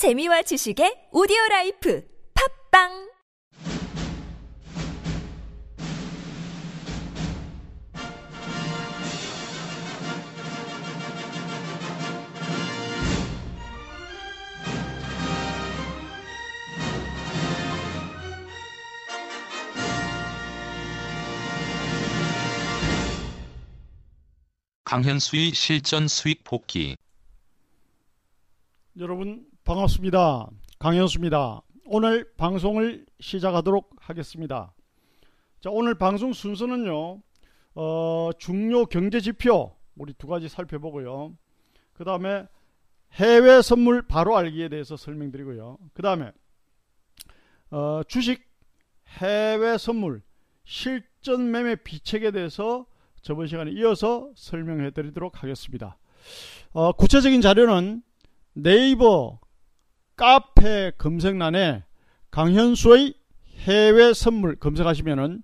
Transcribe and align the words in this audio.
재미와 0.00 0.40
지식의 0.40 1.10
오디오 1.12 1.36
라이프 1.50 2.02
팝빵 2.72 3.10
강현수의 24.84 25.52
실전 25.52 26.08
수익 26.08 26.42
복귀. 26.42 26.96
여러분 28.96 29.49
반갑습니다. 29.70 30.50
강현수입니다. 30.80 31.62
오늘 31.84 32.28
방송을 32.36 33.06
시작하도록 33.20 33.88
하겠습니다. 34.00 34.74
자, 35.60 35.70
오늘 35.70 35.94
방송 35.94 36.32
순서는요. 36.32 37.22
어, 37.76 38.30
중요 38.36 38.86
경제 38.86 39.20
지표 39.20 39.76
우리 39.96 40.12
두 40.14 40.26
가지 40.26 40.48
살펴보고요. 40.48 41.36
그 41.92 42.02
다음에 42.02 42.48
해외 43.12 43.62
선물 43.62 44.02
바로 44.02 44.36
알기에 44.36 44.70
대해서 44.70 44.96
설명드리고요. 44.96 45.78
그 45.94 46.02
다음에 46.02 46.32
어, 47.70 48.02
주식 48.08 48.42
해외 49.20 49.78
선물 49.78 50.20
실전 50.64 51.52
매매 51.52 51.76
비책에 51.76 52.32
대해서 52.32 52.86
저번 53.22 53.46
시간에 53.46 53.70
이어서 53.70 54.32
설명해 54.34 54.90
드리도록 54.90 55.44
하겠습니다. 55.44 55.96
어, 56.72 56.90
구체적인 56.90 57.40
자료는 57.40 58.02
네이버 58.54 59.38
카페 60.20 60.92
검색란에 60.98 61.82
강현수의 62.30 63.14
해외 63.60 64.12
선물 64.12 64.54
검색하시면은 64.56 65.42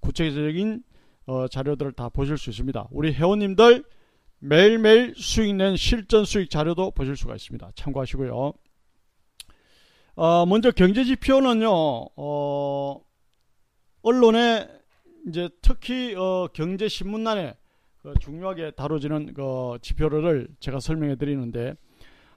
구체적인 0.00 0.82
어, 1.24 1.48
자료들을 1.48 1.92
다 1.92 2.10
보실 2.10 2.36
수 2.36 2.50
있습니다. 2.50 2.88
우리 2.90 3.14
회원님들 3.14 3.84
매일매일 4.40 5.14
수익 5.16 5.54
낸 5.54 5.76
실전 5.76 6.26
수익 6.26 6.50
자료도 6.50 6.90
보실 6.90 7.16
수가 7.16 7.36
있습니다. 7.36 7.70
참고하시고요. 7.74 8.52
어, 10.16 10.46
먼저 10.46 10.72
경제 10.72 11.04
지표는요, 11.04 11.70
어, 11.70 13.00
언론에 14.02 14.68
이제 15.26 15.48
특히 15.62 16.14
어, 16.14 16.48
경제 16.52 16.86
신문란에 16.86 17.56
그 18.02 18.12
중요하게 18.20 18.72
다뤄지는 18.72 19.32
그 19.32 19.78
지표를 19.80 20.48
제가 20.60 20.80
설명해 20.80 21.16
드리는데 21.16 21.76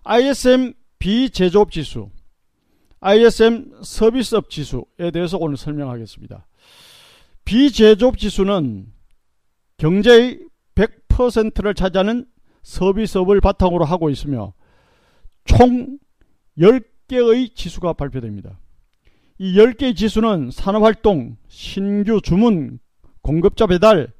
ISM 0.03 0.73
비제조업 1.01 1.71
지수, 1.71 2.11
ISM 2.99 3.71
서비스업 3.81 4.51
지수에 4.51 5.09
대해서 5.11 5.35
오늘 5.39 5.57
설명하겠습니다. 5.57 6.45
비제조업 7.43 8.19
지수는 8.19 8.85
경제의 9.77 10.39
100%를 10.75 11.73
차지하는 11.73 12.27
서비스업을 12.61 13.41
바탕으로 13.41 13.83
하고 13.83 14.11
있으며 14.11 14.53
총 15.45 15.97
10개의 16.59 17.55
지수가 17.55 17.93
발표됩니다. 17.93 18.59
이 19.39 19.57
10개의 19.57 19.95
지수는 19.95 20.51
산업활동, 20.51 21.35
신규 21.47 22.21
주문, 22.21 22.77
공급자 23.23 23.65
배달, 23.65 24.13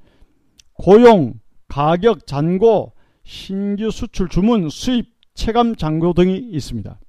고용, 0.74 1.36
가격, 1.68 2.26
잔고, 2.26 2.94
신규 3.24 3.92
수출 3.92 4.30
주문, 4.30 4.70
수입, 4.70 5.21
체감 5.34 5.76
잔고 5.76 6.14
등이 6.14 6.38
있습니다. 6.38 7.00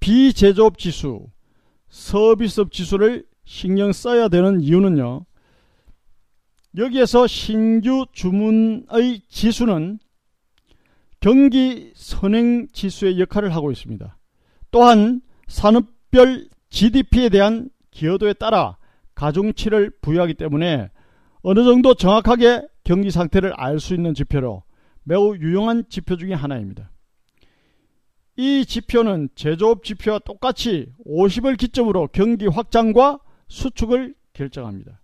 비제조업 0.00 0.78
지수, 0.78 1.26
서비스업 1.88 2.72
지수를 2.72 3.24
신경 3.44 3.92
써야 3.92 4.28
되는 4.28 4.60
이유는요. 4.60 5.24
여기에서 6.76 7.26
신규 7.26 8.04
주문의 8.12 9.22
지수는 9.28 9.98
경기 11.20 11.92
선행 11.94 12.66
지수의 12.72 13.18
역할을 13.20 13.54
하고 13.54 13.70
있습니다. 13.70 14.18
또한 14.70 15.22
산업별 15.46 16.48
GDP에 16.68 17.28
대한 17.28 17.70
기여도에 17.92 18.34
따라 18.34 18.76
가중치를 19.14 19.90
부여하기 20.02 20.34
때문에 20.34 20.90
어느 21.42 21.64
정도 21.64 21.94
정확하게 21.94 22.66
경기 22.82 23.10
상태를 23.10 23.52
알 23.56 23.78
수 23.78 23.94
있는 23.94 24.12
지표로 24.12 24.63
매우 25.04 25.36
유용한 25.36 25.84
지표 25.88 26.16
중의 26.16 26.36
하나입니다. 26.36 26.90
이 28.36 28.64
지표는 28.66 29.28
제조업 29.34 29.84
지표와 29.84 30.18
똑같이 30.20 30.92
50을 31.06 31.56
기점으로 31.56 32.08
경기 32.08 32.46
확장과 32.46 33.20
수축을 33.48 34.14
결정합니다. 34.32 35.00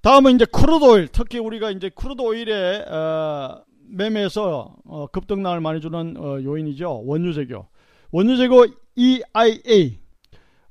다음은 0.00 0.34
이제 0.34 0.44
crude 0.44 0.84
oil, 0.84 1.08
특히 1.08 1.38
우리가 1.38 1.70
이제 1.70 1.90
crude 1.90 2.22
oil의 2.22 2.82
어, 2.88 3.64
매매에서 3.88 4.76
어, 4.84 5.06
급등락을 5.08 5.60
많이 5.60 5.80
주는 5.80 6.16
어, 6.16 6.42
요인이죠. 6.42 7.04
원유 7.04 7.34
재고. 7.34 7.66
원유 8.10 8.36
재고 8.36 8.66
EIA. 8.96 9.98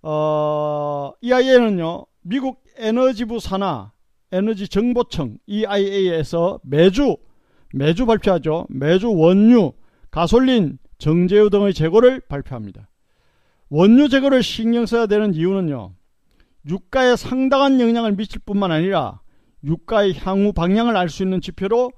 어, 0.02 1.12
EIA는요. 1.22 2.06
미국 2.22 2.64
에너지부 2.78 3.40
산하 3.40 3.92
에너지 4.32 4.68
정보청 4.68 5.38
EIA에서 5.46 6.60
매주 6.64 7.18
매주 7.74 8.06
발표하죠. 8.06 8.68
매주 8.70 9.12
원유, 9.12 9.74
가솔린, 10.12 10.78
정제유 11.00 11.50
등의 11.50 11.74
재고를 11.74 12.22
발표합니다. 12.22 12.88
원유 13.70 14.10
재고를 14.10 14.44
신경 14.44 14.86
써야 14.86 15.08
되는 15.08 15.34
이유는요. 15.34 15.94
유가에 16.70 17.16
상당한 17.16 17.82
영향을 17.82 18.16
미칠 18.16 18.40
뿐만 18.46 18.72
아니라 18.72 19.22
유가의 19.64 20.14
향후 20.20 20.54
방향을 20.54 20.96
알 20.96 21.10
수 21.10 21.24
있는 21.24 21.42
지표로 21.42 21.92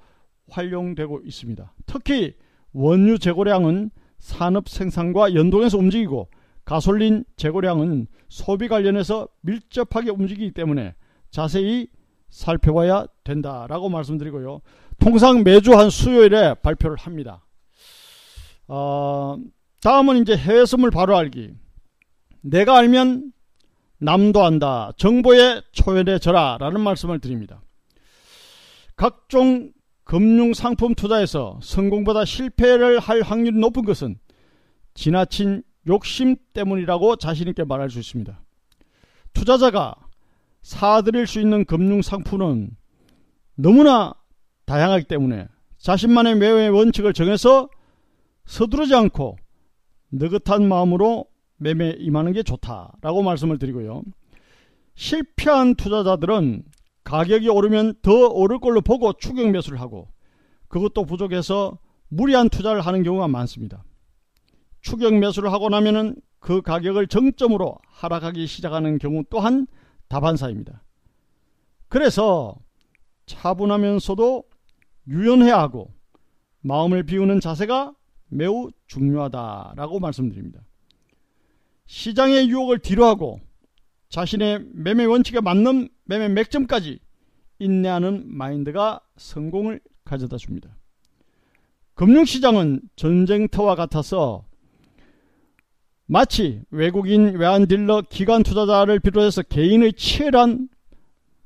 활용되고 0.50 1.22
있습니다. 1.26 1.74
특히 1.86 2.36
원유 2.72 3.20
재고량은 3.20 3.92
산업 4.20 4.70
생산과 4.70 5.36
연동해서 5.36 5.78
움직이고 5.78 6.30
가솔린 6.64 7.26
재고량은 7.36 8.08
소비 8.30 8.70
관련해서 8.70 9.28
밀접하게 9.42 10.12
움직이기 10.12 10.52
때문에 10.52 10.96
자세히 11.32 11.88
살펴봐야 12.30 13.06
된다라고 13.24 13.90
말씀드리고요. 13.90 14.62
통상 15.00 15.44
매주 15.44 15.74
한 15.74 15.90
수요일에 15.90 16.56
발표를 16.56 16.98
합니다. 16.98 17.46
어, 18.68 19.38
다음은 19.82 20.22
이제 20.22 20.36
해외 20.36 20.66
선물 20.66 20.92
바로 20.92 21.16
알기. 21.16 21.54
내가 22.42 22.78
알면 22.78 23.32
남도 24.00 24.44
안다. 24.44 24.92
정보에 24.98 25.62
초연해져라. 25.72 26.58
라는 26.60 26.82
말씀을 26.82 27.20
드립니다. 27.20 27.62
각종 28.96 29.72
금융 30.04 30.54
상품 30.54 30.94
투자에서 30.94 31.60
성공보다 31.62 32.26
실패를 32.26 33.00
할 33.00 33.22
확률이 33.22 33.58
높은 33.60 33.84
것은 33.84 34.20
지나친 34.94 35.64
욕심 35.88 36.36
때문이라고 36.54 37.18
자신있게 37.18 37.64
말할 37.64 37.90
수 37.90 38.00
있습니다. 38.00 38.40
투자자가 39.34 39.96
사들일 40.62 41.28
수 41.28 41.40
있는 41.40 41.66
금융 41.66 42.02
상품은 42.02 42.72
너무나 43.56 44.14
다양하기 44.66 45.06
때문에 45.06 45.48
자신만의 45.78 46.36
매매 46.36 46.68
원칙을 46.68 47.14
정해서 47.14 47.70
서두르지 48.46 48.96
않고 48.96 49.38
느긋한 50.12 50.68
마음으로 50.68 51.26
매매 51.58 51.92
임하는 51.98 52.34
게 52.34 52.44
좋다라고 52.44 53.24
말씀을 53.24 53.60
드리고요. 53.60 54.04
실패한 54.96 55.76
투자자들은 55.76 56.64
가격이 57.04 57.50
오르면 57.50 57.96
더 58.02 58.28
오를 58.30 58.60
걸로 58.60 58.82
보고 58.82 59.14
추격 59.14 59.50
매수를 59.52 59.80
하고 59.80 60.10
그것도 60.68 61.06
부족해서 61.06 61.78
무리한 62.08 62.50
투자를 62.50 62.82
하는 62.82 63.04
경우가 63.04 63.28
많습니다. 63.28 63.84
추격 64.82 65.16
매수를 65.16 65.52
하고 65.52 65.70
나면은 65.70 66.16
그 66.40 66.62
가격을 66.62 67.08
정점으로 67.08 67.78
하락하기 67.88 68.46
시작하는 68.48 68.98
경우 68.98 69.24
또한 69.30 69.68
다반사입니다. 70.08 70.84
그래서 71.88 72.56
차분하면서도 73.26 74.44
유연해야 75.08 75.58
하고 75.58 75.94
마음을 76.62 77.04
비우는 77.04 77.40
자세가 77.40 77.94
매우 78.30 78.72
중요하다라고 78.88 80.00
말씀드립니다. 80.00 80.62
시장의 81.86 82.50
유혹을 82.50 82.80
뒤로하고 82.80 83.40
자신의 84.10 84.66
매매 84.74 85.06
원칙에 85.06 85.42
맞는 85.42 85.90
매매 86.06 86.30
맥점까지 86.30 87.00
인내하는 87.60 88.24
마인드가 88.28 89.00
성공을 89.18 89.80
가져다 90.04 90.38
줍니다. 90.38 90.76
금융시장은 91.94 92.82
전쟁터와 92.96 93.76
같아서 93.76 94.46
마치 96.08 96.62
외국인 96.70 97.38
외환 97.38 97.68
딜러 97.68 98.02
기관 98.02 98.44
투자자를 98.44 99.00
비롯해서 99.00 99.42
개인의 99.44 99.94
치열한 99.94 100.70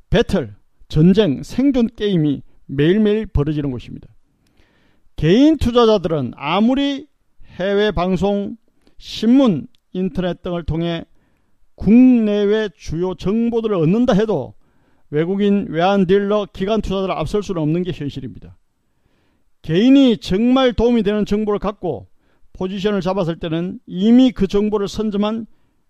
배틀, 0.10 0.56
전쟁, 0.88 1.44
생존 1.44 1.88
게임이 1.88 2.42
매일매일 2.70 3.26
벌어지는 3.26 3.72
곳입니다. 3.72 4.08
개인 5.16 5.58
투자자들은 5.58 6.34
아무리 6.36 7.08
해외 7.60 7.92
방송, 7.92 8.56
신문, 8.98 9.68
인터넷 9.92 10.42
등을 10.42 10.64
통해 10.64 11.04
국내외 11.76 12.70
주요 12.78 13.16
정보들을 13.16 13.76
얻는다 13.76 14.14
해도 14.14 14.54
외국인 15.10 15.68
외환 15.70 16.06
딜러 16.06 16.48
기관 16.54 16.82
투자자를 16.82 17.16
앞설 17.16 17.42
수는 17.42 17.62
없는 17.62 17.84
게 17.84 17.92
현실입니다. 17.92 18.58
개인이 19.62 20.18
정말 20.18 20.74
도움이 20.74 21.04
되는 21.04 21.26
정보를 21.26 21.60
갖고 21.60 22.08
포지션을 22.54 23.02
잡았을 23.02 23.40
때는 23.40 23.80
이미 23.88 24.32
그 24.32 24.48
정보를 24.48 24.88
선점한 24.88 25.48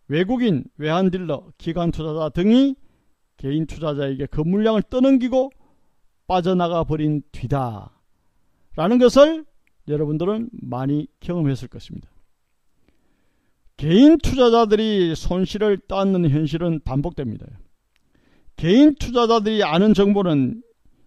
외국인 0.08 0.64
외환 0.78 1.12
딜러 1.12 1.46
기관 1.58 1.92
투자자 1.92 2.30
등이 2.30 2.76
개인 3.38 3.66
투자자에게 3.66 4.28
그 4.28 4.42
물량을 4.42 4.84
떠넘기고 4.84 5.52
빠져나가 6.30 6.84
버린 6.84 7.24
뒤다. 7.32 7.92
라는 8.76 9.00
것을 9.00 9.46
여러분들은 9.88 10.52
많이 10.62 11.08
경험했을 11.20 11.68
것입니다. 11.68 12.08
개인 13.78 14.20
투자자들이 14.20 15.16
손실을 15.16 15.80
떠안는 15.88 16.30
현실은 16.30 16.82
반복됩니다. 16.86 17.48
개인 18.58 18.94
투자자들이 18.94 19.64
아는 19.64 19.96
정보는 19.96 20.62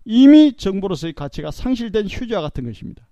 이미 0.04 0.56
정보로서의 0.56 1.12
가치가 1.12 1.52
상실된 1.52 2.08
휴지와 2.08 2.40
같은 2.40 2.64
것입니다. 2.64 3.06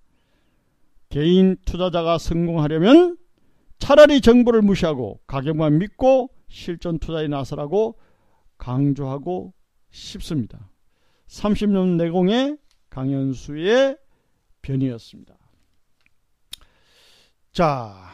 개인 1.11 1.57
투자자가 1.65 2.19
성공하려면 2.19 3.19
차라리 3.79 4.21
정보를 4.21 4.63
무시하고 4.63 5.21
가격만 5.29 5.79
믿고 5.79 6.31
실전 6.49 6.99
투자에 6.99 7.29
나서라고 7.29 8.01
강조하고 8.59 9.55
싶습니다. 9.91 10.70
30년 11.31 11.97
내공의 11.97 12.57
강현수의 12.91 13.97
변이었습니다. 14.63 15.35
자, 17.53 18.11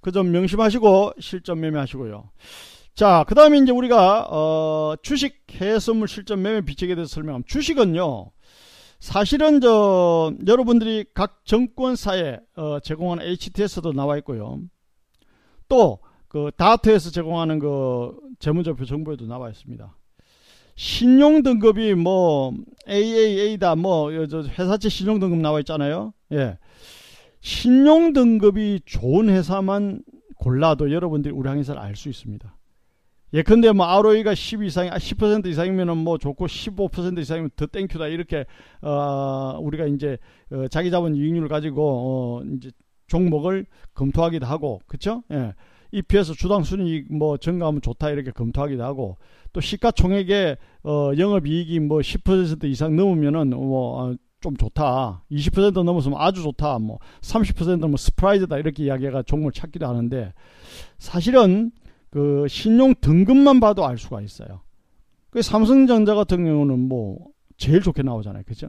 그 0.00 0.12
점 0.12 0.30
명심하시고 0.30 1.14
실전 1.18 1.60
매매하시고요. 1.60 2.30
자, 2.94 3.24
그 3.28 3.34
다음에 3.34 3.58
이제 3.58 3.72
우리가, 3.72 4.28
어, 4.30 4.94
주식 5.02 5.44
해외선물 5.50 6.06
실전 6.08 6.40
매매 6.40 6.60
비책에 6.60 6.94
대해서 6.94 7.12
설명하면 7.12 7.44
주식은요, 7.46 8.30
사실은 9.00 9.60
저, 9.60 10.32
여러분들이 10.46 11.04
각 11.12 11.44
정권사에 11.44 12.38
어, 12.56 12.80
제공하는 12.80 13.26
HTS도 13.26 13.92
나와 13.92 14.16
있고요. 14.18 14.60
또, 15.68 15.98
그, 16.28 16.50
다트에서 16.56 17.10
제공하는 17.10 17.58
그, 17.58 18.16
재무제표 18.38 18.84
정보에도 18.84 19.26
나와 19.26 19.50
있습니다. 19.50 19.94
신용 20.76 21.42
등급이 21.42 21.94
뭐, 21.94 22.52
AAA다, 22.88 23.76
뭐, 23.76 24.26
저 24.26 24.42
회사채 24.42 24.88
신용 24.90 25.18
등급 25.18 25.38
나와 25.40 25.58
있잖아요. 25.60 26.12
예. 26.32 26.58
신용 27.40 28.12
등급이 28.12 28.80
좋은 28.84 29.30
회사만 29.30 30.02
골라도 30.36 30.92
여러분들이 30.92 31.34
우리 31.34 31.48
항해사를 31.48 31.80
알수 31.80 32.08
있습니다. 32.08 32.56
예컨대 33.32 33.72
뭐 33.72 33.86
ROE가 33.86 34.34
10 34.34 34.62
이상, 34.62 34.88
10% 34.88 35.46
이상이면은 35.46 35.96
뭐 35.96 36.16
좋고 36.18 36.46
15% 36.46 37.18
이상이면 37.18 37.50
더 37.56 37.66
땡큐다 37.66 38.06
이렇게 38.08 38.46
어 38.82 39.58
우리가 39.60 39.86
이제 39.86 40.18
어 40.50 40.68
자기 40.68 40.90
자본 40.90 41.16
이익률을 41.16 41.48
가지고 41.48 41.82
어 42.40 42.42
이제 42.56 42.70
종목을 43.08 43.66
검토하기도 43.94 44.46
하고 44.46 44.80
그쵸? 44.86 45.24
예. 45.32 45.54
EPS 45.96 46.34
주당 46.34 46.62
순이익 46.62 47.10
뭐 47.10 47.38
증가하면 47.38 47.80
좋다 47.80 48.10
이렇게 48.10 48.30
검토하기도 48.30 48.84
하고 48.84 49.16
또 49.52 49.60
시가총액의 49.62 50.58
어 50.84 51.12
영업이익이 51.16 51.80
뭐 51.80 51.98
10% 52.00 52.64
이상 52.64 52.96
넘으면은 52.96 53.50
뭐좀 53.50 54.56
좋다. 54.58 55.24
20% 55.30 55.82
넘었으면 55.82 56.18
아주 56.20 56.42
좋다. 56.42 56.78
뭐 56.80 56.98
30%뭐 57.22 57.96
surprise다 57.96 58.58
이렇게 58.58 58.84
이야기가 58.84 59.22
종목을 59.22 59.52
찾기도 59.52 59.86
하는데 59.86 60.34
사실은 60.98 61.72
그 62.10 62.46
신용 62.48 62.94
등급만 63.00 63.60
봐도 63.60 63.86
알 63.86 63.96
수가 63.96 64.20
있어요. 64.20 64.60
그 65.30 65.40
삼성전자 65.40 66.14
같은 66.14 66.44
경우는 66.44 66.78
뭐 66.78 67.18
제일 67.56 67.80
좋게 67.80 68.02
나오잖아요. 68.02 68.42
그죠? 68.46 68.68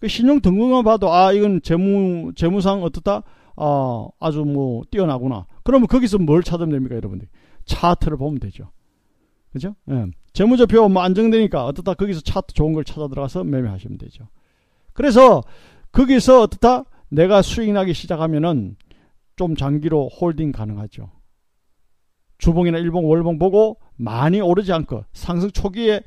그 0.00 0.08
신용 0.08 0.40
등급만 0.40 0.82
봐도 0.82 1.12
아 1.12 1.32
이건 1.32 1.62
재무 1.62 2.32
재무상 2.34 2.82
어떻다? 2.82 3.22
아 3.56 4.08
아주 4.20 4.44
뭐 4.44 4.82
뛰어나구나. 4.90 5.46
그러면 5.64 5.86
거기서 5.88 6.18
뭘 6.18 6.42
찾으면 6.42 6.70
됩니까, 6.70 6.94
여러분들? 6.96 7.28
차트를 7.64 8.16
보면 8.16 8.38
되죠. 8.38 8.70
그죠? 9.52 9.74
예. 9.90 10.06
재무제표 10.32 10.88
뭐 10.88 11.02
안정되니까 11.02 11.64
어떻다 11.64 11.94
거기서 11.94 12.20
차트 12.20 12.52
좋은 12.52 12.74
걸 12.74 12.84
찾아 12.84 13.08
들어가서 13.08 13.44
매매하시면 13.44 13.98
되죠. 13.98 14.28
그래서 14.92 15.42
거기서 15.92 16.42
어떻다? 16.42 16.84
내가 17.08 17.40
수익 17.40 17.72
나기 17.72 17.94
시작하면은 17.94 18.76
좀 19.36 19.56
장기로 19.56 20.08
홀딩 20.08 20.52
가능하죠. 20.52 21.10
주봉이나 22.38 22.78
일봉, 22.78 23.08
월봉 23.08 23.38
보고 23.38 23.80
많이 23.96 24.40
오르지 24.40 24.72
않고 24.72 25.04
상승 25.12 25.50
초기에 25.50 26.02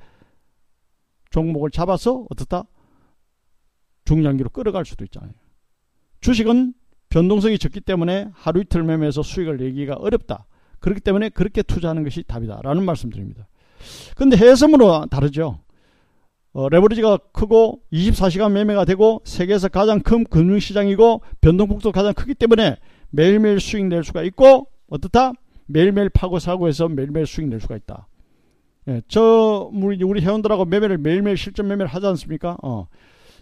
종목을 1.31 1.71
잡아서 1.71 2.25
어떻다? 2.29 2.65
중장기로 4.05 4.49
끌어갈 4.49 4.85
수도 4.85 5.03
있잖아요. 5.05 5.33
주식은 6.21 6.73
변동성이 7.09 7.57
적기 7.57 7.81
때문에 7.81 8.29
하루 8.33 8.61
이틀 8.61 8.83
매매해서 8.83 9.23
수익을 9.23 9.57
내기가 9.57 9.95
어렵다. 9.95 10.45
그렇기 10.79 11.01
때문에 11.01 11.29
그렇게 11.29 11.61
투자하는 11.61 12.03
것이 12.03 12.23
답이다. 12.23 12.61
라는 12.63 12.83
말씀 12.83 13.09
드립니다. 13.09 13.47
근데 14.15 14.37
해외선물은 14.37 15.09
다르죠. 15.09 15.59
어, 16.51 16.67
레버리지가 16.69 17.17
크고 17.31 17.81
24시간 17.93 18.51
매매가 18.51 18.85
되고 18.85 19.21
세계에서 19.23 19.69
가장 19.69 20.01
큰 20.01 20.23
금융시장이고 20.23 21.21
변동폭도 21.41 21.91
가장 21.91 22.13
크기 22.13 22.33
때문에 22.33 22.77
매일매일 23.11 23.59
수익 23.59 23.85
낼 23.85 24.03
수가 24.03 24.23
있고 24.23 24.67
어떻다? 24.89 25.33
매일매일 25.67 26.09
파고 26.09 26.39
사고 26.39 26.67
해서 26.67 26.87
매일매일 26.87 27.27
수익 27.27 27.47
낼 27.47 27.59
수가 27.59 27.75
있다. 27.75 28.07
예, 28.87 29.01
저 29.07 29.69
우리 29.71 30.01
우리 30.03 30.21
회원들하고 30.21 30.65
매매를 30.65 30.97
매일매일 30.97 31.37
실전 31.37 31.67
매매를 31.67 31.87
하지 31.87 32.07
않습니까? 32.07 32.57
어. 32.63 32.87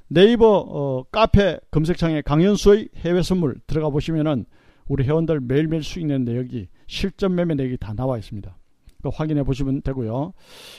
네이버 0.09 0.65
어, 0.67 1.03
카페 1.11 1.59
검색창에 1.71 2.21
강연수의 2.21 2.89
해외 2.97 3.21
선물 3.21 3.55
들어가 3.67 3.89
보시면은 3.89 4.45
우리 4.87 5.03
회원들 5.03 5.41
매일매일 5.41 5.83
수익 5.83 6.05
내는데 6.05 6.37
여기 6.37 6.69
실전 6.87 7.35
매매 7.35 7.55
내기 7.55 7.77
다 7.77 7.93
나와 7.93 8.17
있습니다. 8.17 8.57
확인해 9.13 9.43
보시면 9.43 9.83
되고요. 9.83 10.33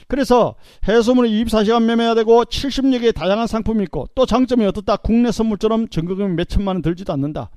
그래서 0.06 0.54
해외 0.84 1.00
선물은 1.02 1.30
24시간 1.30 1.84
매매해야 1.84 2.14
되고 2.14 2.44
70여 2.44 3.00
개의 3.00 3.12
다양한 3.12 3.46
상품이 3.46 3.82
있고 3.84 4.06
또 4.14 4.26
장점이 4.26 4.64
어떻다? 4.66 4.96
국내 4.96 5.30
선물처럼 5.30 5.88
전거금이 5.88 6.34
몇 6.34 6.48
천만 6.48 6.76
원 6.76 6.82
들지도 6.82 7.12
않는다. 7.12 7.50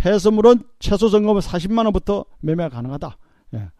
해외 0.00 0.18
선물은 0.18 0.62
최소 0.78 1.08
점검은 1.08 1.40
40만 1.40 1.84
원부터 1.84 2.24
매매가 2.40 2.70
가능하다. 2.70 3.18
예. 3.54 3.70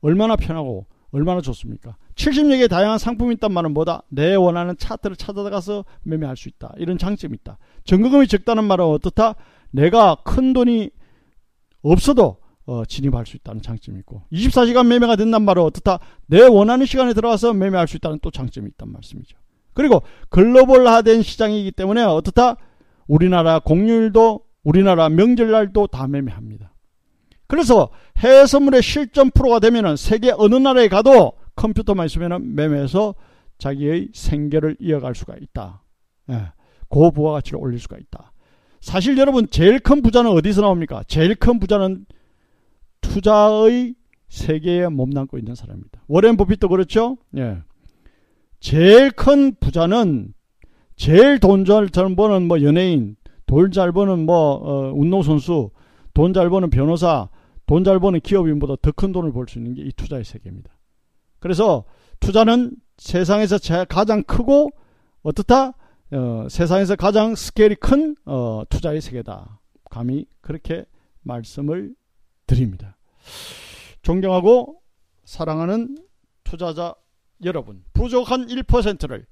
얼마나 0.00 0.36
편하고 0.36 0.86
얼마나 1.12 1.40
좋습니까? 1.40 1.96
70여 2.14 2.56
개의 2.56 2.68
다양한 2.68 2.98
상품이 2.98 3.34
있단 3.34 3.52
말은 3.52 3.72
뭐다? 3.74 4.02
내 4.08 4.34
원하는 4.34 4.76
차트를 4.76 5.16
찾아가서 5.16 5.84
매매할 6.02 6.36
수 6.36 6.48
있다. 6.48 6.72
이런 6.78 6.98
장점이 6.98 7.36
있다. 7.40 7.58
전거금이 7.84 8.28
적다는 8.28 8.64
말은 8.64 8.84
어떻다? 8.84 9.34
내가 9.70 10.16
큰 10.24 10.52
돈이 10.52 10.90
없어도 11.82 12.38
어, 12.66 12.84
진입할 12.84 13.26
수 13.26 13.36
있다는 13.36 13.62
장점이 13.62 13.98
있고 14.00 14.22
24시간 14.32 14.86
매매가 14.86 15.16
된단 15.16 15.42
말은 15.42 15.62
어떻다? 15.62 15.98
내 16.26 16.42
원하는 16.42 16.86
시간에 16.86 17.14
들어가서 17.14 17.52
매매할 17.52 17.88
수 17.88 17.96
있다는 17.96 18.20
또 18.22 18.30
장점이 18.30 18.68
있단 18.68 18.92
말씀이죠. 18.92 19.36
그리고 19.72 20.02
글로벌화된 20.28 21.22
시장이기 21.22 21.72
때문에 21.72 22.02
어떻다? 22.02 22.56
우리나라 23.08 23.58
공휴일도 23.58 24.44
우리나라 24.62 25.08
명절날도 25.08 25.88
다 25.88 26.06
매매합니다. 26.06 26.69
그래서 27.50 27.90
해외 28.18 28.46
선물의 28.46 28.80
실전 28.80 29.30
프로가 29.30 29.58
되면은 29.58 29.96
세계 29.96 30.32
어느 30.36 30.54
나라에 30.54 30.86
가도 30.88 31.32
컴퓨터만 31.56 32.06
있으면 32.06 32.54
매매해서 32.54 33.16
자기의 33.58 34.10
생계를 34.14 34.76
이어갈 34.78 35.16
수가 35.16 35.34
있다. 35.40 35.82
예, 36.30 36.52
고부가 36.88 37.32
가치를 37.32 37.58
올릴 37.60 37.80
수가 37.80 37.96
있다. 37.98 38.32
사실 38.80 39.18
여러분 39.18 39.48
제일 39.50 39.80
큰 39.80 40.00
부자는 40.00 40.30
어디서 40.30 40.62
나옵니까? 40.62 41.02
제일 41.08 41.34
큰 41.34 41.58
부자는 41.58 42.06
투자의 43.00 43.94
세계에 44.28 44.86
몸담고 44.86 45.36
있는 45.36 45.54
사람입니다. 45.56 46.02
워렌 46.06 46.36
버핏도 46.36 46.68
그렇죠? 46.68 47.18
예. 47.36 47.58
제일 48.60 49.10
큰 49.10 49.56
부자는 49.58 50.34
제일 50.94 51.40
돈 51.40 51.64
잘 51.64 51.88
버는 51.90 52.46
뭐 52.46 52.62
연예인, 52.62 53.16
돈 53.46 53.72
잘 53.72 53.90
버는 53.92 54.24
뭐 54.24 54.54
어, 54.54 54.92
운동선수, 54.94 55.70
돈 56.14 56.32
잘 56.32 56.48
버는 56.48 56.70
변호사, 56.70 57.28
돈 57.70 57.84
잘 57.84 58.00
버는 58.00 58.20
기업인보다 58.20 58.76
더 58.82 58.90
큰 58.92 59.12
돈을 59.12 59.32
벌 59.32 59.46
수 59.46 59.58
있는 59.58 59.74
게 59.74 59.82
이 59.82 59.92
투자의 59.92 60.24
세계입니다. 60.24 60.70
그래서 61.38 61.84
투자는 62.18 62.72
세상에서 62.98 63.58
가장 63.88 64.22
크고 64.24 64.70
어떻다? 65.22 65.74
어, 66.12 66.46
세상에서 66.50 66.96
가장 66.96 67.34
스케일이 67.36 67.76
큰 67.76 68.16
어, 68.26 68.62
투자의 68.68 69.00
세계다. 69.00 69.60
감히 69.88 70.26
그렇게 70.40 70.84
말씀을 71.22 71.94
드립니다. 72.46 72.96
존경하고 74.02 74.80
사랑하는 75.24 75.96
투자자 76.42 76.94
여러분, 77.44 77.84
부족한 77.92 78.48
1%를 78.48 79.26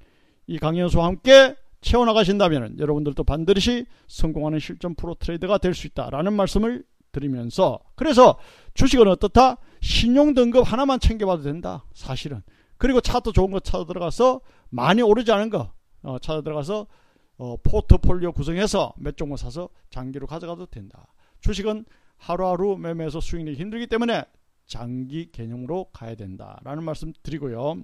이 0.46 0.58
강연수와 0.58 1.06
함께 1.06 1.56
채워나가신다면 1.80 2.78
여러분들도 2.78 3.22
반드시 3.24 3.86
성공하는 4.06 4.60
실전 4.60 4.94
프로 4.94 5.14
트레이드가 5.14 5.58
될 5.58 5.74
수 5.74 5.86
있다라는 5.88 6.32
말씀을 6.32 6.84
드리면서 7.18 7.80
그래서 7.94 8.38
주식은 8.74 9.08
어떻다? 9.08 9.58
신용 9.80 10.34
등급 10.34 10.70
하나만 10.70 11.00
챙겨봐도 11.00 11.42
된다. 11.42 11.84
사실은. 11.92 12.42
그리고 12.76 13.00
차트 13.00 13.32
좋은 13.32 13.50
거 13.50 13.60
찾아 13.60 13.84
들어가서 13.84 14.40
많이 14.70 15.02
오르지 15.02 15.32
않은 15.32 15.50
거 15.50 15.72
어, 16.02 16.18
찾아 16.20 16.42
들어가서 16.42 16.86
어, 17.38 17.56
포트폴리오 17.62 18.32
구성해서 18.32 18.94
몇 18.96 19.16
종목 19.16 19.36
사서 19.36 19.68
장기로 19.90 20.26
가져가도 20.26 20.66
된다. 20.66 21.06
주식은 21.40 21.84
하루하루 22.16 22.76
매매해서 22.76 23.20
수익이 23.20 23.54
힘들기 23.54 23.86
때문에 23.86 24.24
장기 24.66 25.30
개념으로 25.30 25.86
가야 25.92 26.14
된다라는 26.14 26.82
말씀 26.84 27.12
드리고요. 27.22 27.82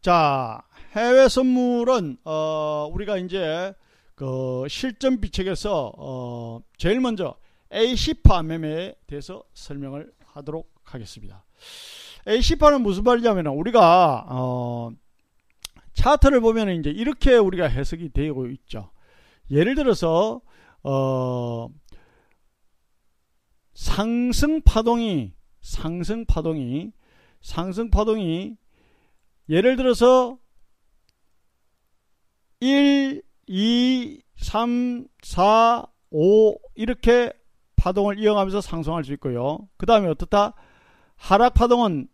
자, 0.00 0.62
해외 0.94 1.28
선물은 1.28 2.18
어, 2.24 2.88
우리가 2.92 3.18
이제 3.18 3.74
그 4.14 4.64
실전 4.68 5.20
비책에서 5.20 5.92
어, 5.98 6.60
제일 6.78 7.00
먼저 7.00 7.36
A시파 7.72 8.42
매매에 8.42 8.94
대해서 9.06 9.42
설명을 9.54 10.12
하도록 10.24 10.70
하겠습니다. 10.84 11.44
A시파는 12.28 12.82
무슨 12.82 13.04
말이냐면 13.04 13.46
우리가 13.46 14.26
어, 14.28 14.90
차트를 15.94 16.40
보면 16.40 16.70
이제 16.80 16.90
이렇게 16.90 17.34
우리가 17.36 17.66
해석이 17.66 18.10
되고 18.10 18.46
있죠. 18.48 18.90
예를 19.50 19.74
들어서 19.74 20.40
어, 20.82 21.68
상승 23.74 24.62
파동이 24.62 25.34
상승 25.60 26.24
파동이 26.24 26.92
상승 27.40 27.90
파동이 27.90 28.56
예를 29.48 29.76
들어서 29.76 30.38
1, 32.60 33.22
2, 33.46 34.22
3, 34.36 35.06
4, 35.22 35.86
5 36.10 36.58
이렇게 36.74 37.32
파동을 37.86 38.18
이어가면서 38.18 38.60
상승할 38.60 39.04
수 39.04 39.12
있고요. 39.12 39.68
그 39.76 39.86
다음에 39.86 40.08
어떻다? 40.08 40.54
하락 41.14 41.54
파동은 41.54 42.08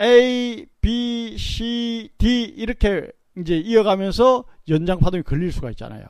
A, 0.00 0.66
B, 0.80 1.36
C, 1.38 2.10
D 2.18 2.42
이렇게 2.42 3.12
이제 3.38 3.56
이어가면서 3.56 4.44
연장 4.68 4.98
파동이 4.98 5.22
걸릴 5.22 5.52
수가 5.52 5.70
있잖아요. 5.70 6.04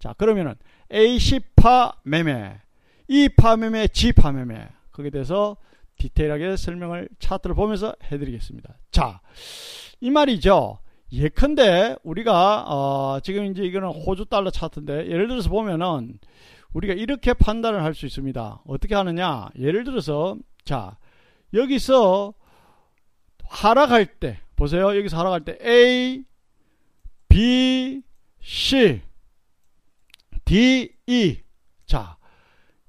자, 0.00 0.12
그러면은 0.14 0.56
A, 0.92 1.20
C파 1.20 1.92
매매, 2.02 2.60
E파 3.06 3.56
매매, 3.56 3.86
G파 3.86 4.32
매매. 4.32 4.66
거기에 4.90 5.10
대해서 5.12 5.56
디테일하게 5.98 6.56
설명을 6.56 7.10
차트를 7.20 7.54
보면서 7.54 7.94
해드리겠습니다. 8.10 8.74
자, 8.90 9.20
이 10.00 10.10
말이죠. 10.10 10.80
예컨대 11.12 11.94
우리가 12.02 12.64
어, 12.66 13.20
지금 13.22 13.44
이제 13.44 13.62
이거는 13.62 13.88
호주 13.88 14.24
달러 14.24 14.50
차트인데 14.50 15.06
예를 15.06 15.28
들어서 15.28 15.48
보면은 15.48 16.18
우리가 16.72 16.94
이렇게 16.94 17.34
판단을 17.34 17.82
할 17.84 17.94
수 17.94 18.06
있습니다. 18.06 18.62
어떻게 18.66 18.94
하느냐? 18.94 19.48
예를 19.58 19.84
들어서 19.84 20.36
자 20.64 20.96
여기서 21.52 22.34
하락할 23.44 24.06
때 24.18 24.40
보세요. 24.56 24.96
여기서 24.96 25.18
하락할 25.18 25.44
때 25.44 25.58
A, 25.62 26.24
B, 27.28 28.02
C, 28.40 29.02
D, 30.44 30.94
E 31.06 31.42
자, 31.86 32.16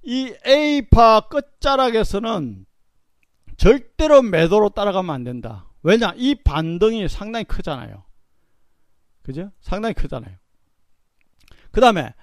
이 0.01 0.33
A파 0.47 1.27
끝자락에서는 1.27 2.65
절대로 3.57 4.21
매도로 4.21 4.69
따라가면 4.69 5.13
안 5.13 5.23
된다. 5.23 5.69
왜냐? 5.83 6.13
이 6.15 6.35
반등이 6.35 7.09
상당히 7.09 7.43
크잖아요. 7.45 8.05
그죠? 9.21 9.51
상당히 9.59 9.93
크잖아요. 9.93 10.35
그 11.71 11.81
다음에 11.81 12.13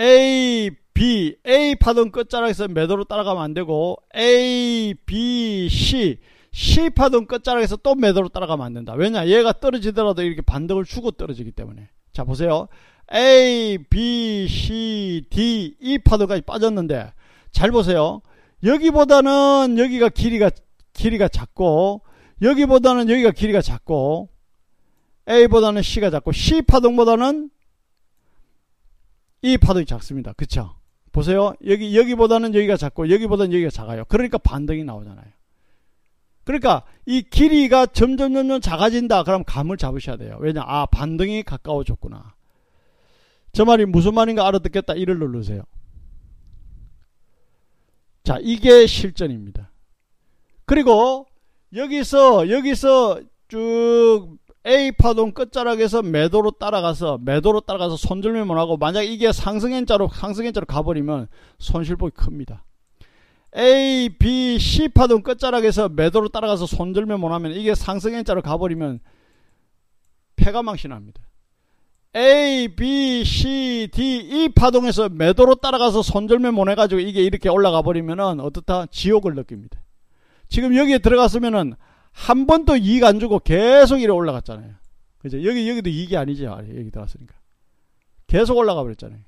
A, 0.00 0.70
B, 0.92 1.36
A 1.46 1.74
파동 1.76 2.10
끝자락에서 2.10 2.68
매도로 2.68 3.04
따라가면 3.04 3.42
안 3.42 3.54
되고 3.54 3.96
A, 4.16 4.94
B, 5.06 5.68
C, 5.70 6.18
C 6.52 6.90
파동 6.90 7.26
끝자락에서 7.26 7.76
또 7.76 7.94
매도로 7.94 8.28
따라가면 8.28 8.66
안 8.66 8.74
된다. 8.74 8.94
왜냐? 8.94 9.26
얘가 9.26 9.52
떨어지더라도 9.52 10.22
이렇게 10.22 10.42
반등을 10.42 10.84
주고 10.84 11.10
떨어지기 11.10 11.52
때문에. 11.52 11.88
자, 12.12 12.24
보세요. 12.24 12.68
A, 13.12 13.78
B, 13.90 14.46
C, 14.48 15.24
D, 15.30 15.76
E 15.80 15.98
파동까지 15.98 16.42
빠졌는데 16.42 17.12
잘 17.50 17.70
보세요. 17.70 18.22
여기보다는 18.62 19.76
여기가 19.78 20.08
길이가 20.08 20.50
길이가 20.92 21.28
작고 21.28 22.02
여기보다는 22.40 23.10
여기가 23.10 23.30
길이가 23.32 23.60
작고 23.60 24.28
A보다는 25.28 25.82
C가 25.82 26.10
작고 26.10 26.32
C 26.32 26.62
파동보다는 26.62 27.50
이 29.44 29.58
파동이 29.58 29.84
작습니다. 29.84 30.32
그쵸? 30.32 30.74
보세요. 31.12 31.52
여기, 31.66 31.96
여기보다는 31.96 32.54
여기가 32.54 32.78
작고 32.78 33.10
여기보다는 33.10 33.52
여기가 33.52 33.70
작아요. 33.70 34.06
그러니까 34.06 34.38
반등이 34.38 34.84
나오잖아요. 34.84 35.26
그러니까 36.44 36.82
이 37.04 37.20
길이가 37.22 37.84
점점 37.84 38.32
점점 38.32 38.62
작아진다. 38.62 39.22
그럼 39.22 39.44
감을 39.44 39.76
잡으셔야 39.76 40.16
돼요. 40.16 40.38
왜냐? 40.40 40.62
아, 40.66 40.86
반등이 40.86 41.42
가까워졌구나. 41.42 42.34
저 43.52 43.66
말이 43.66 43.84
무슨 43.84 44.14
말인가 44.14 44.48
알아듣겠다. 44.48 44.94
이를 44.94 45.18
누르세요. 45.18 45.62
자, 48.24 48.38
이게 48.40 48.86
실전입니다. 48.86 49.70
그리고 50.64 51.26
여기서 51.74 52.48
여기서 52.48 53.20
쭉 53.48 54.38
A 54.66 54.92
파동 54.92 55.32
끝자락에서 55.32 56.02
매도로 56.02 56.52
따라가서 56.52 57.18
매도로 57.20 57.60
따라가서 57.60 57.96
손절매만 57.96 58.56
하고 58.56 58.76
만약 58.76 59.02
이게 59.02 59.30
상승행자로 59.30 60.08
상승행자로 60.08 60.66
가버리면 60.66 61.28
손실폭이 61.58 62.12
큽니다. 62.14 62.64
A, 63.56 64.08
B, 64.18 64.58
C 64.58 64.88
파동 64.88 65.22
끝자락에서 65.22 65.88
매도로 65.90 66.28
따라가서 66.28 66.66
손절매만 66.66 67.30
하면 67.32 67.52
이게 67.52 67.74
상승행자로 67.74 68.42
가버리면 68.42 69.00
폐가망신합니다. 70.36 71.22
A, 72.16 72.68
B, 72.68 73.24
C, 73.24 73.88
D, 73.92 74.16
E 74.16 74.48
파동에서 74.48 75.08
매도로 75.08 75.56
따라가서 75.56 76.02
손절매못 76.02 76.68
해가지고 76.70 77.00
이게 77.00 77.22
이렇게 77.22 77.48
올라가 77.48 77.82
버리면은 77.82 78.40
어떻다? 78.40 78.86
지옥을 78.86 79.34
느낍니다. 79.34 79.80
지금 80.48 80.76
여기에 80.76 80.98
들어갔으면은 80.98 81.74
한 82.14 82.46
번도 82.46 82.76
이익 82.76 83.04
안 83.04 83.20
주고 83.20 83.38
계속 83.38 83.98
이래 83.98 84.10
올라갔잖아요. 84.12 84.72
그죠? 85.18 85.44
여기, 85.44 85.68
여기도 85.68 85.90
이익이 85.90 86.16
아니죠. 86.16 86.44
여기 86.44 86.90
들어갔으니까. 86.90 87.34
계속 88.26 88.56
올라가 88.56 88.82
버렸잖아요. 88.82 89.20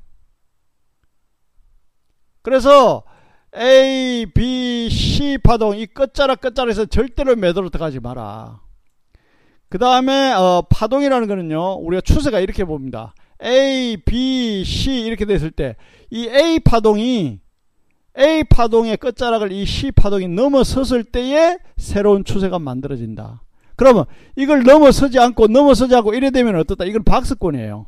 그래서 2.42 3.02
A, 3.56 4.26
B, 4.34 4.88
C 4.90 5.38
파동 5.38 5.76
이 5.76 5.86
끝자락 5.86 6.40
끝자락에서 6.40 6.86
절대로 6.86 7.36
매도로 7.36 7.70
들어가지 7.70 8.00
마라. 8.00 8.60
그 9.68 9.78
다음에 9.78 10.32
어, 10.32 10.62
파동이라는 10.70 11.28
거는요. 11.28 11.74
우리가 11.80 12.00
추세가 12.00 12.40
이렇게 12.40 12.64
봅니다. 12.64 13.14
A, 13.42 13.96
B, 14.04 14.64
C 14.64 15.00
이렇게 15.00 15.24
됐을 15.26 15.50
때 15.50 15.76
이 16.10 16.28
A 16.28 16.60
파동이 16.60 17.40
A 18.18 18.44
파동의 18.44 18.96
끝자락을 18.96 19.52
이 19.52 19.64
C 19.66 19.90
파동이 19.90 20.28
넘어섰을 20.28 21.04
때에 21.04 21.58
새로운 21.76 22.24
추세가 22.24 22.58
만들어진다. 22.58 23.42
그러면 23.76 24.06
이걸 24.36 24.62
넘어서지 24.62 25.18
않고 25.18 25.48
넘어서지 25.48 25.94
않고 25.94 26.14
이래 26.14 26.30
되면 26.30 26.56
어떻다? 26.56 26.84
이건 26.84 27.04
박스권이에요. 27.04 27.86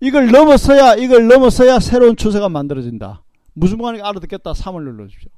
이걸 0.00 0.30
넘어서야 0.30 0.94
이걸 0.94 1.28
넘어서야 1.28 1.80
새로운 1.80 2.16
추세가 2.16 2.48
만들어진다. 2.48 3.22
무슨 3.54 3.78
말인지 3.78 4.02
알아듣겠다. 4.02 4.52
3을 4.52 4.82
눌러주십시오. 4.82 5.30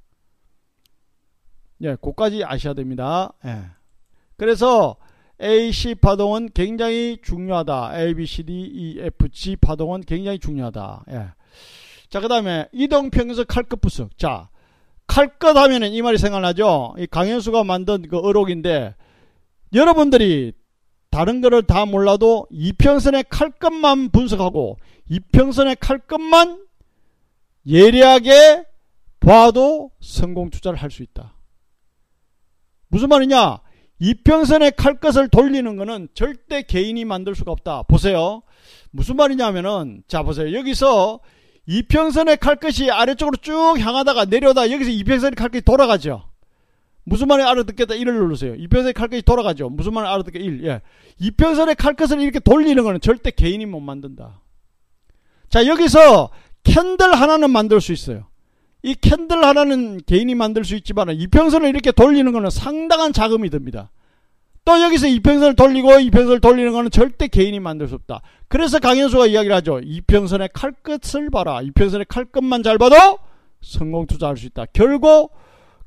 예, 1.83 1.97
그까지 2.01 2.45
아셔야 2.45 2.75
됩니다. 2.75 3.33
예. 3.45 3.63
그래서 4.37 4.97
AC 5.41 5.97
파동은 5.97 6.51
굉장히 6.55 7.19
중요하다. 7.23 8.01
A, 8.01 8.15
B, 8.15 8.27
C, 8.27 8.45
D, 8.45 8.53
E, 8.53 9.01
F, 9.01 9.29
G 9.31 9.57
파동은 9.57 10.03
굉장히 10.03 10.39
중요하다. 10.39 11.05
예. 11.11 11.29
자, 12.13 12.21
그 12.21 12.29
다음에 12.29 12.69
이동평균선 12.73 13.47
칼끝 13.49 13.81
부석. 13.81 14.19
자, 14.19 14.51
칼끝 15.07 15.57
하면은 15.57 15.93
이 15.93 16.03
말이 16.03 16.19
생각나죠? 16.19 16.95
이 16.99 17.07
강현수가 17.07 17.65
만든 17.65 18.07
그 18.07 18.19
어록인데, 18.19 18.95
여러분들이 19.73 20.53
다른 21.09 21.41
거를 21.41 21.63
다 21.63 21.87
몰라도 21.87 22.47
이평선의 22.51 23.25
칼끝만 23.31 24.11
분석하고, 24.11 24.77
이평선의 25.09 25.77
칼끝만 25.81 26.67
예리하게 27.67 28.67
봐도 29.19 29.91
성공 30.01 30.51
투자를 30.51 30.79
할 30.79 30.91
수 30.91 31.03
있다. 31.03 31.33
무슨 32.89 33.09
말이냐? 33.09 33.61
이평선의 34.01 34.73
칼끝을 34.73 35.29
돌리는 35.29 35.77
것은 35.77 36.09
절대 36.13 36.61
개인이 36.61 37.03
만들 37.07 37.35
수가 37.35 37.53
없다. 37.53 37.85
보세요. 37.85 38.43
무슨 38.91 39.17
말이냐면은, 39.17 40.03
자, 40.09 40.23
보세요. 40.23 40.53
여기서 40.53 41.21
이평선의 41.67 42.39
칼끝이 42.39 42.91
아래쪽으로 42.91 43.37
쭉 43.41 43.79
향하다가 43.79 44.27
내려다 44.27 44.71
여기서 44.71 44.91
이평선의 44.91 45.37
칼끝이 45.37 45.63
돌아가죠. 45.63 46.25
무슨 47.05 47.29
말인지 47.29 47.51
알아듣겠다 47.51 47.95
1을 47.95 48.13
누르세요. 48.13 48.55
이평선의 48.55 48.95
칼끝이 48.95 49.23
돌아가죠. 49.23 49.69
무슨 49.69 49.95
말인지 49.95 50.13
알아듣겠다 50.13 50.45
1. 50.45 50.65
예. 50.67 50.81
이평선의 51.19 51.77
칼끝을 51.77 52.21
이렇게 52.21 52.41
돌리는 52.41 52.83
거는 52.83 53.01
절대 53.01 53.31
개인이 53.31 53.65
못 53.67 53.81
만든다. 53.81 54.41
자 55.49 55.67
여기서 55.67 56.31
캔들 56.65 57.15
하나는 57.15 57.51
만들 57.51 57.81
수 57.81 57.93
있어요. 57.93 58.29
이 58.83 58.95
캔들 58.95 59.45
하나는 59.45 60.01
개인이 60.05 60.35
만들 60.35 60.65
수 60.65 60.75
있지만 60.77 61.11
이평선을 61.11 61.69
이렇게 61.69 61.93
돌리는 61.93 62.33
것은 62.33 62.51
상당한 62.51 63.13
자금이 63.13 63.51
듭니다. 63.51 63.91
또 64.65 64.81
여기서 64.81 65.09
이평선을 65.09 65.57
돌리고 65.57 65.99
이평선을 65.99 66.41
돌리는 66.41 66.73
것은 66.73 66.91
절대 66.91 67.27
개인이 67.27 67.59
만들 67.59 67.89
수 67.89 67.97
없다. 67.97 68.23
그래서 68.49 68.79
강현수가 68.79 69.27
이야기를 69.27 69.55
하죠. 69.57 69.81
이평선의 69.81 70.51
칼끝을 70.53 71.31
봐라. 71.31 71.63
이평선의 71.63 72.07
칼끝만 72.09 72.63
잘 72.63 72.79
봐도 72.79 73.19
성공 73.61 74.07
투자할 74.07 74.37
수 74.37 74.47
있다. 74.47 74.67
결국 74.73 75.33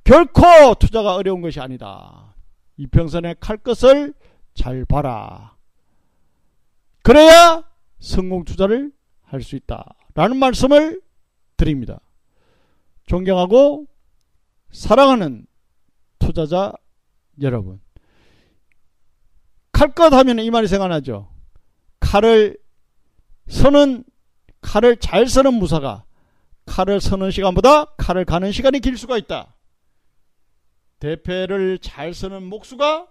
결코 0.04 0.44
투자가 0.80 1.16
어려운 1.16 1.42
것이 1.42 1.60
아니다. 1.60 2.36
이평선의 2.78 3.36
칼끝을 3.40 4.14
잘 4.54 4.86
봐라. 4.86 5.56
그래야 7.02 7.64
성공 8.00 8.44
투자를 8.44 8.92
할 9.22 9.42
수 9.42 9.56
있다. 9.56 9.96
라는 10.14 10.38
말씀을 10.38 11.02
드립니다. 11.58 12.00
존경하고 13.06 13.86
사랑하는 14.72 15.46
투자자 16.20 16.74
여러분. 17.42 17.82
칼것 19.76 20.14
하면 20.14 20.40
이 20.40 20.50
말이 20.50 20.68
생각나죠. 20.70 21.30
칼을 22.00 22.58
서는 23.50 24.06
칼을 24.62 24.96
잘 24.98 25.28
서는 25.28 25.54
무사가 25.56 26.06
칼을 26.66 27.02
서는 27.02 27.30
시간보다 27.30 27.86
칼을 27.98 28.24
가는 28.24 28.54
시간이 28.54 28.80
길 28.80 28.98
수가 28.98 29.18
있다. 29.18 29.54
대패를 31.00 31.80
잘 31.80 32.14
서는 32.14 32.44
목수가 32.44 33.08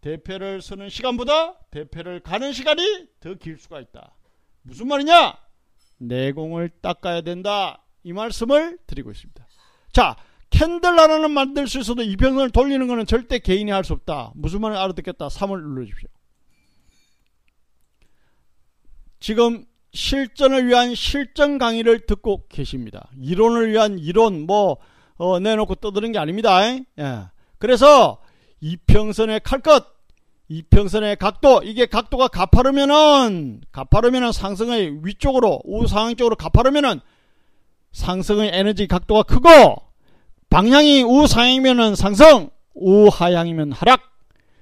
대패를 0.00 0.62
서는 0.62 0.88
시간보다 0.90 1.58
대패를 1.72 2.20
가는 2.20 2.52
시간이 2.52 3.08
더 3.18 3.34
길 3.34 3.58
수가 3.58 3.80
있다. 3.80 4.14
무슨 4.62 4.86
말이냐? 4.86 5.36
내공을 5.98 6.68
닦아야 6.82 7.22
된다. 7.22 7.82
이 8.04 8.12
말씀을 8.12 8.78
드리고 8.86 9.10
있습니다. 9.10 9.44
자, 9.92 10.14
캔들 10.56 10.98
하나는 10.98 11.32
만들 11.32 11.68
수 11.68 11.78
있어도 11.78 12.02
이평선을 12.02 12.50
돌리는 12.50 12.86
것은 12.88 13.04
절대 13.04 13.38
개인이 13.38 13.70
할 13.70 13.84
수 13.84 13.92
없다. 13.92 14.32
무슨 14.34 14.62
말을 14.62 14.76
알아듣겠다. 14.78 15.28
3을 15.28 15.60
눌러주십시오. 15.60 16.08
지금 19.20 19.66
실전을 19.92 20.66
위한 20.66 20.94
실전 20.94 21.58
강의를 21.58 22.06
듣고 22.06 22.46
계십니다. 22.48 23.10
이론을 23.20 23.70
위한 23.70 23.98
이론 23.98 24.46
뭐 24.46 24.78
어, 25.16 25.38
내놓고 25.40 25.74
떠드는 25.76 26.12
게 26.12 26.18
아닙니다. 26.18 26.66
예. 26.66 26.84
그래서 27.58 28.22
이평선의 28.60 29.40
칼끝, 29.40 29.84
이평선의 30.48 31.16
각도, 31.16 31.62
이게 31.64 31.84
각도가 31.84 32.28
가파르면은 32.28 33.60
가파르면은 33.72 34.32
상승의 34.32 35.00
위쪽으로 35.02 35.60
우상향 35.64 36.16
쪽으로 36.16 36.36
가파르면은 36.36 37.00
상승의 37.92 38.50
에너지 38.54 38.86
각도가 38.86 39.22
크고 39.22 39.85
방향이 40.50 41.02
우상향이면 41.02 41.96
상승, 41.96 42.50
우하향이면 42.74 43.72
하락. 43.72 44.00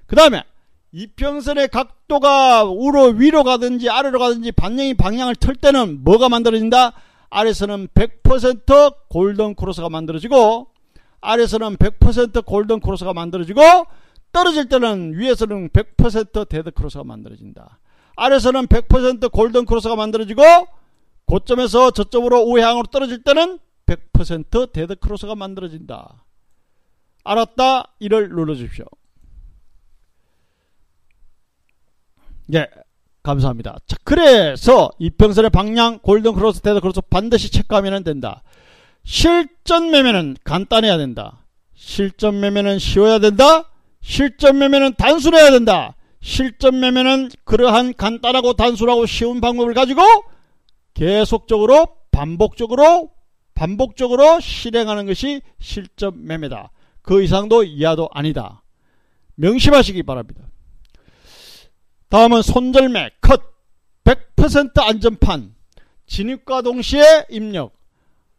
그 0.07 0.15
다음에 0.15 0.43
이평선의 0.91 1.67
각도가 1.67 2.63
우로 2.63 3.07
위로 3.17 3.43
가든지 3.43 3.89
아래로 3.89 4.17
가든지 4.17 4.51
반영이 4.53 4.93
방향을 4.93 5.35
틀 5.35 5.55
때는 5.55 6.03
뭐가 6.03 6.29
만들어진다? 6.29 6.93
아래서는 7.29 7.89
100% 7.89 8.95
골든 9.09 9.55
크로스가 9.55 9.89
만들어지고 9.89 10.67
아래서는 11.19 11.75
100% 11.75 12.45
골든 12.45 12.79
크로스가 12.79 13.13
만들어지고 13.13 13.61
떨어질 14.31 14.69
때는 14.69 15.17
위에서는 15.17 15.69
100% 15.69 16.47
데드 16.47 16.71
크로스가 16.71 17.03
만들어진다. 17.03 17.79
아래서는 18.15 18.67
100% 18.67 19.31
골든 19.31 19.65
크로스가 19.65 19.95
만들어지고 19.95 20.43
고점에서 21.25 21.91
저점으로 21.91 22.43
우향으로 22.43 22.85
떨어질 22.87 23.23
때는 23.23 23.59
100% 23.85 24.71
데드 24.71 24.95
크로스가 24.95 25.35
만들어진다. 25.35 26.23
알았다? 27.23 27.93
2를 27.99 28.29
눌러주십시오. 28.29 28.85
예, 32.53 32.67
감사합니다. 33.23 33.79
자, 33.87 33.97
그래서 34.03 34.91
이평선의 34.99 35.49
방향, 35.49 35.99
골든 35.99 36.33
크로스, 36.33 36.61
데드 36.61 36.79
크로스 36.79 37.01
반드시 37.09 37.51
체크하면 37.51 38.03
된다. 38.03 38.43
실전 39.03 39.91
매매는 39.91 40.37
간단해야 40.43 40.97
된다. 40.97 41.45
실전 41.75 42.39
매매는 42.39 42.79
쉬워야 42.79 43.19
된다. 43.19 43.69
실전 44.01 44.59
매매는 44.59 44.95
단순해야 44.95 45.51
된다. 45.51 45.95
실전 46.21 46.79
매매는 46.79 47.29
그러한 47.43 47.93
간단하고 47.95 48.53
단순하고 48.53 49.05
쉬운 49.05 49.41
방법을 49.41 49.73
가지고 49.73 50.01
계속적으로 50.93 51.87
반복적으로 52.11 53.11
반복적으로 53.55 54.39
실행하는 54.39 55.05
것이 55.07 55.41
실전 55.59 56.25
매매다. 56.25 56.71
그 57.01 57.23
이상도 57.23 57.63
이하도 57.63 58.09
아니다. 58.13 58.63
명심하시기 59.35 60.03
바랍니다. 60.03 60.43
다음은 62.09 62.41
손절매 62.41 63.11
컷. 63.21 63.41
100% 64.03 64.79
안전판. 64.79 65.55
진입과 66.05 66.61
동시에 66.61 67.25
입력. 67.29 67.73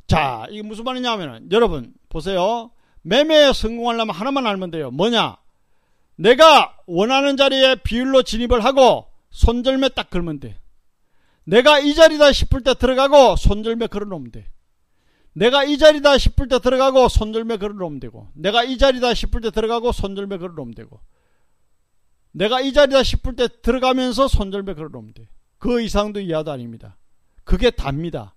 자 0.06 0.46
이게 0.50 0.62
무슨 0.62 0.84
말이냐면 0.84 1.50
여러분 1.50 1.92
보세요. 2.08 2.70
매매에 3.02 3.52
성공하려면 3.52 4.14
하나만 4.14 4.46
알면 4.46 4.70
돼요. 4.70 4.90
뭐냐? 4.90 5.36
내가 6.16 6.76
원하는 6.86 7.36
자리에 7.36 7.76
비율로 7.76 8.22
진입을 8.22 8.64
하고 8.64 9.06
손절매 9.30 9.90
딱 9.90 10.10
걸면 10.10 10.40
돼. 10.40 10.58
내가 11.44 11.78
이 11.78 11.94
자리다 11.94 12.32
싶을 12.32 12.62
때 12.62 12.74
들어가고 12.74 13.36
손절매 13.36 13.88
걸어놓으면 13.88 14.32
돼 14.32 14.46
내가 15.36 15.64
이 15.64 15.76
자리다 15.76 16.16
싶을 16.16 16.48
때 16.48 16.58
들어가고 16.58 17.08
손절매 17.08 17.58
걸어놓으면 17.58 18.00
되고 18.00 18.28
내가 18.32 18.64
이 18.64 18.78
자리다 18.78 19.12
싶을 19.12 19.42
때 19.42 19.50
들어가고 19.50 19.92
손절매 19.92 20.38
걸어놓으면 20.38 20.74
되고 20.74 20.98
내가 22.32 22.62
이 22.62 22.72
자리다 22.72 23.02
싶을 23.02 23.36
때 23.36 23.46
들어가면서 23.60 24.28
손절매 24.28 24.72
걸어놓으면 24.74 25.12
돼. 25.12 25.28
그 25.58 25.82
이상도 25.82 26.20
이하도 26.20 26.50
아닙니다. 26.50 26.96
그게 27.44 27.70
답니다. 27.70 28.34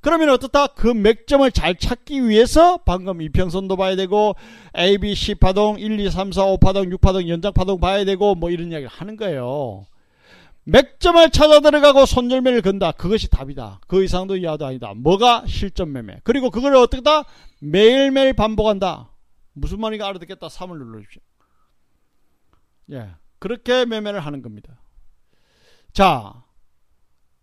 그러면 0.00 0.28
어떻다? 0.30 0.68
그 0.68 0.86
맥점을 0.86 1.50
잘 1.50 1.74
찾기 1.74 2.28
위해서 2.28 2.76
방금 2.78 3.22
이평선도 3.22 3.76
봐야 3.76 3.96
되고 3.96 4.36
A, 4.78 4.98
B, 4.98 5.16
C 5.16 5.34
파동 5.34 5.80
1, 5.80 5.98
2, 5.98 6.10
3, 6.10 6.30
4, 6.30 6.44
5 6.44 6.58
파동 6.58 6.92
6 6.92 7.00
파동 7.00 7.28
연장 7.28 7.52
파동 7.52 7.80
봐야 7.80 8.04
되고 8.04 8.36
뭐 8.36 8.50
이런 8.50 8.70
이야기를 8.70 8.88
하는 8.88 9.16
거예요. 9.16 9.86
맥점을 10.68 11.30
찾아 11.30 11.60
들어가고 11.60 12.06
손절매를 12.06 12.60
건다. 12.60 12.90
그것이 12.90 13.28
답이다. 13.30 13.80
그 13.86 14.02
이상도 14.02 14.36
이하도 14.36 14.66
아니다. 14.66 14.94
뭐가 14.94 15.44
실전 15.46 15.92
매매. 15.92 16.20
그리고 16.24 16.50
그걸 16.50 16.74
어떻게 16.74 17.02
다 17.02 17.24
매일매일 17.60 18.32
반복한다. 18.32 19.10
무슨 19.52 19.80
말인가 19.80 20.08
알아듣겠다. 20.08 20.48
3을 20.48 20.78
눌러주십시오. 20.78 21.22
예. 22.92 23.10
그렇게 23.38 23.84
매매를 23.84 24.18
하는 24.18 24.42
겁니다. 24.42 24.80
자, 25.92 26.42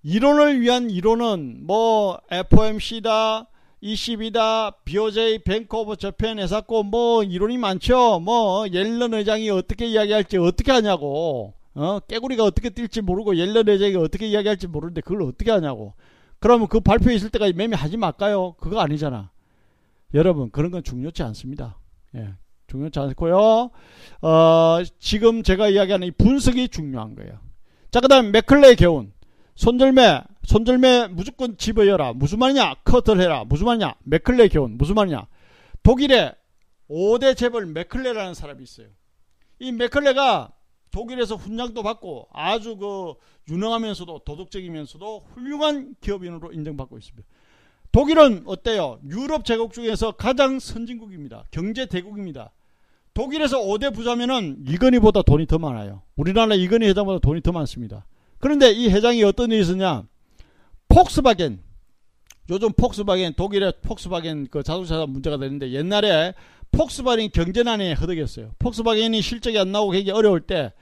이론을 0.04 0.60
위한 0.60 0.90
이론은 0.90 1.66
뭐 1.66 2.20
FOMC다, 2.30 3.48
ECB다, 3.80 4.72
BOJ, 4.84 5.40
Bank 5.40 5.78
of 5.78 5.96
Japan, 5.96 6.40
에사코 6.40 6.84
뭐 6.84 7.24
이론이 7.24 7.58
많죠. 7.58 8.20
뭐 8.20 8.68
옐런 8.70 9.14
의장이 9.14 9.50
어떻게 9.50 9.88
이야기할지 9.88 10.38
어떻게 10.38 10.74
하냐고. 10.74 11.54
어? 11.76 12.00
깨구리가 12.00 12.44
어떻게 12.44 12.70
뛸지 12.70 13.02
모르고 13.02 13.36
옐런 13.38 13.68
의장이 13.68 13.96
어떻게 13.96 14.28
이야기할지 14.28 14.68
모르는데 14.68 15.02
그걸 15.02 15.24
어떻게 15.24 15.52
하냐고. 15.52 15.94
그러면 16.40 16.68
그 16.68 16.80
발표에 16.80 17.16
있을 17.16 17.30
때까지 17.30 17.54
매매하지 17.54 17.98
말까요? 17.98 18.54
그거 18.60 18.80
아니잖아. 18.80 19.32
여러분 20.14 20.52
그런 20.52 20.72
건 20.72 20.84
중요치 20.84 21.24
않습니다. 21.24 21.80
예. 22.16 22.34
중요치 22.68 23.00
않고요. 23.00 23.72
어, 24.22 24.78
지금 25.00 25.44
제가 25.44 25.70
이야기하는 25.70 26.08
이 26.08 26.12
분석이 26.12 26.70
중요한 26.70 27.16
거예요. 27.16 27.40
자, 27.92 28.00
그 28.00 28.08
다음 28.08 28.32
맥클레의 28.32 28.76
교훈. 28.76 29.14
손절매, 29.56 30.24
손절매 30.44 31.10
무조건 31.12 31.58
집어여라. 31.58 32.14
무슨 32.14 32.40
말이냐? 32.40 32.76
커트를 32.84 33.22
해라. 33.22 33.44
무슨 33.46 33.68
말이냐? 33.68 33.96
맥클레의 34.04 34.50
교훈. 34.50 34.78
무슨 34.78 34.96
말이냐? 34.96 35.28
독일의 35.84 36.34
5대 36.90 37.38
재벌 37.38 37.68
맥클레라는 37.68 38.34
사람이 38.34 38.64
있어요. 38.64 38.88
이 39.60 39.72
맥클레가 39.72 40.52
독일에서 40.94 41.36
훈장도 41.36 41.84
받고 41.84 42.30
아주 42.32 42.78
그 42.78 43.16
유능하면서도 43.50 44.20
도덕적이면서도 44.20 45.24
훌륭한 45.34 45.96
기업인으로 46.00 46.54
인정받고 46.54 46.98
있습니다. 47.00 47.28
독일은 47.92 48.44
어때요? 48.46 49.00
유럽 49.10 49.44
제국 49.44 49.74
중에서 49.74 50.12
가장 50.14 50.60
선진국입니다. 50.60 51.46
경제 51.52 51.88
대국입니다. 51.88 52.52
독일에서 53.14 53.60
5대 53.60 53.94
부자면은 53.94 54.64
이건희보다 54.68 55.24
돈이 55.24 55.48
더 55.48 55.60
많아요. 55.60 56.04
우리나라 56.16 56.56
이건희 56.56 56.88
회장보다 56.88 57.20
돈이 57.20 57.42
더 57.42 57.52
많습니다. 57.52 58.06
그런데 58.40 58.72
이 58.72 58.90
회장이 58.90 59.24
어떤 59.24 59.52
일이 59.52 59.62
있었냐? 59.62 60.04
폭스바겐. 60.90 61.62
요즘 62.50 62.72
폭스바겐, 62.74 63.34
독일의 63.36 63.74
폭스바겐 63.82 64.48
그 64.52 64.64
자동차가 64.64 65.08
문제가 65.08 65.38
되는데 65.38 65.72
옛날에 65.72 66.34
폭스바겐 66.72 67.30
경제난에 67.32 67.94
허덕였어요. 67.94 68.52
폭스바겐이 68.60 69.22
실적이 69.22 69.60
안 69.60 69.72
나오고 69.72 69.92
굉장히 69.92 70.18
어려울 70.18 70.42
때 70.42 70.74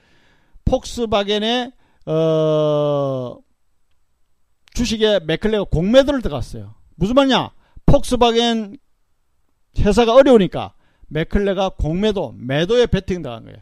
폭스바겐의 0.72 1.72
어 2.06 3.36
주식에 4.72 5.20
맥클레가 5.20 5.64
공매도를 5.64 6.22
들어갔어요. 6.22 6.74
무슨 6.94 7.14
말이냐? 7.14 7.50
폭스바겐 7.84 8.78
회사가 9.78 10.14
어려우니까 10.14 10.72
맥클레가 11.08 11.70
공매도, 11.70 12.34
매도에 12.38 12.86
베팅 12.86 13.20
당한 13.20 13.44
거예요. 13.44 13.58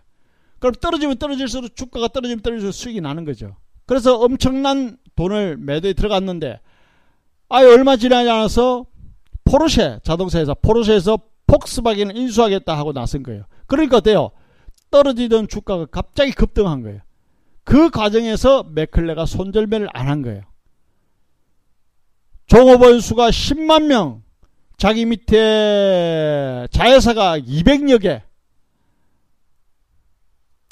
그럼 0.61 0.75
떨어지면 0.81 1.19
떨어질수록 1.19 1.75
주가가 1.75 2.09
떨어지면 2.09 2.43
떨어질수록 2.43 2.75
수익이 2.75 3.01
나는 3.01 3.25
거죠. 3.25 3.57
그래서 3.87 4.17
엄청난 4.17 4.97
돈을 5.17 5.57
매도에 5.57 5.95
들어갔는데 5.95 6.61
아예 7.49 7.67
얼마 7.67 7.97
지나지 7.97 8.31
않아서 8.31 8.87
포르쉐 9.45 9.99
자동차 10.05 10.39
회사 10.39 10.55
포르쉐에서 10.55 11.19
폭스바겐을 11.49 12.17
인수하겠다 12.17 12.79
하고 12.79 12.93
나선 12.93 13.25
거예요. 13.25 13.47
그러니까 13.67 13.97
어때요? 13.97 14.31
떨어지던 14.91 15.49
주가가 15.49 15.87
갑자기 15.87 16.33
급등한 16.33 16.83
거예요. 16.83 17.01
그 17.65 17.91
과정에서 17.91 18.65
맥클레가 18.65 19.27
손절매를 19.27 19.89
안 19.93 20.09
한 20.09 20.23
거예요. 20.23 20.43
종업원 22.47 23.01
수가 23.01 23.31
10만 23.31 23.87
명, 23.87 24.23
자기 24.77 25.05
밑에 25.07 26.67
자회사가 26.73 27.39
200여 27.39 28.01
개, 28.03 28.23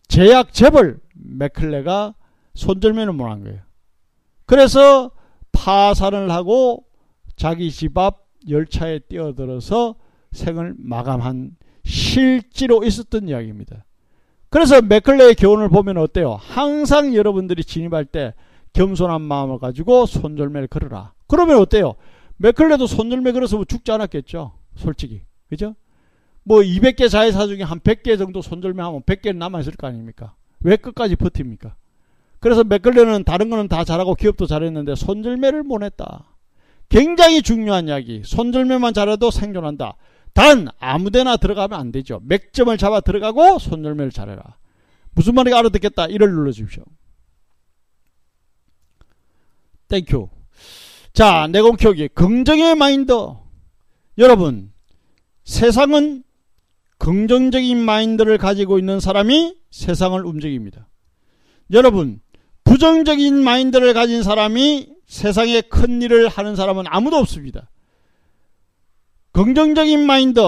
제약 0.09 0.53
재벌 0.53 0.99
맥클레가 1.15 2.15
손절매를 2.55 3.13
못 3.13 3.27
한 3.29 3.45
거예요. 3.45 3.61
그래서 4.47 5.11
파산을 5.53 6.31
하고 6.31 6.85
자기 7.37 7.71
집 7.71 7.97
앞 7.99 8.27
열차에 8.49 9.01
뛰어들어서 9.01 9.97
생을 10.33 10.75
마감한 10.79 11.57
실제로 11.85 12.83
있었던 12.85 13.29
이야기입니다. 13.29 13.85
그래서 14.51 14.81
맥클레의 14.81 15.35
교훈을 15.35 15.69
보면 15.69 15.99
어때요? 15.99 16.39
항상 16.41 17.15
여러분들이 17.15 17.65
진입할 17.65 18.05
때 18.07 18.35
겸손한 18.73 19.21
마음을 19.21 19.59
가지고 19.59 20.07
손절매를 20.07 20.69
걸어라. 20.69 21.13
그러면 21.27 21.59
어때요? 21.59 21.95
맥클레도 22.39 22.87
손절매 22.87 23.33
걸어서 23.33 23.63
죽지 23.65 23.93
않았겠죠. 23.93 24.53
솔직히. 24.77 25.23
그죠? 25.49 25.75
뭐 26.45 26.61
200개 26.61 27.11
자회사 27.11 27.47
중에 27.47 27.63
한 27.63 27.81
100개 27.81 28.17
정도 28.17 28.41
손절매 28.41 28.83
하면 28.83 29.03
100개는 29.03 29.37
남아있을 29.37 29.73
거 29.73 29.87
아닙니까? 29.87 30.35
왜 30.61 30.77
끝까지 30.77 31.17
버팁니까? 31.17 31.75
그래서 32.41 32.65
맥클레는 32.65 33.25
다른 33.25 33.51
거는 33.51 33.69
다 33.69 33.85
잘하고 33.85 34.15
기업도 34.15 34.47
잘했는데 34.47 34.95
손절매를 34.95 35.63
못 35.63 35.83
했다. 35.83 36.25
굉장히 36.89 37.43
중요한 37.43 37.89
이야기. 37.89 38.23
손절매만 38.25 38.95
잘해도 38.95 39.31
생존한다. 39.31 39.97
단 40.39 40.69
아무데나 40.79 41.37
들어가면 41.37 41.77
안 41.77 41.91
되죠. 41.91 42.21
맥점을 42.23 42.79
잡아 42.79 43.01
들어가고 43.01 43.59
손절매를 43.59 44.13
잘해라. 44.13 44.57
무슨 45.11 45.35
말인지 45.35 45.57
알아듣겠다. 45.57 46.07
2를 46.07 46.31
눌러주십시오. 46.31 46.85
Thank 49.89 50.11
you. 50.11 50.29
자, 51.13 51.49
내공 51.49 51.75
키우기. 51.75 52.11
긍정의 52.15 52.77
마인드. 52.77 53.13
여러분, 54.17 54.73
세상은 55.43 56.23
긍정적인 56.99 57.77
마인드를 57.77 58.39
가지고 58.39 58.79
있는 58.79 59.01
사람이 59.01 59.57
세상을 59.73 60.25
움직입니다. 60.25 60.89
여러분, 61.73 62.21
부정적인 62.63 63.43
마인드를 63.43 63.93
가진 63.93 64.23
사람이 64.23 64.89
세상에 65.05 65.63
큰 65.63 66.01
일을 66.01 66.29
하는 66.29 66.55
사람은 66.55 66.85
아무도 66.87 67.17
없습니다. 67.17 67.69
긍정적인 69.33 70.05
마인드 70.07 70.41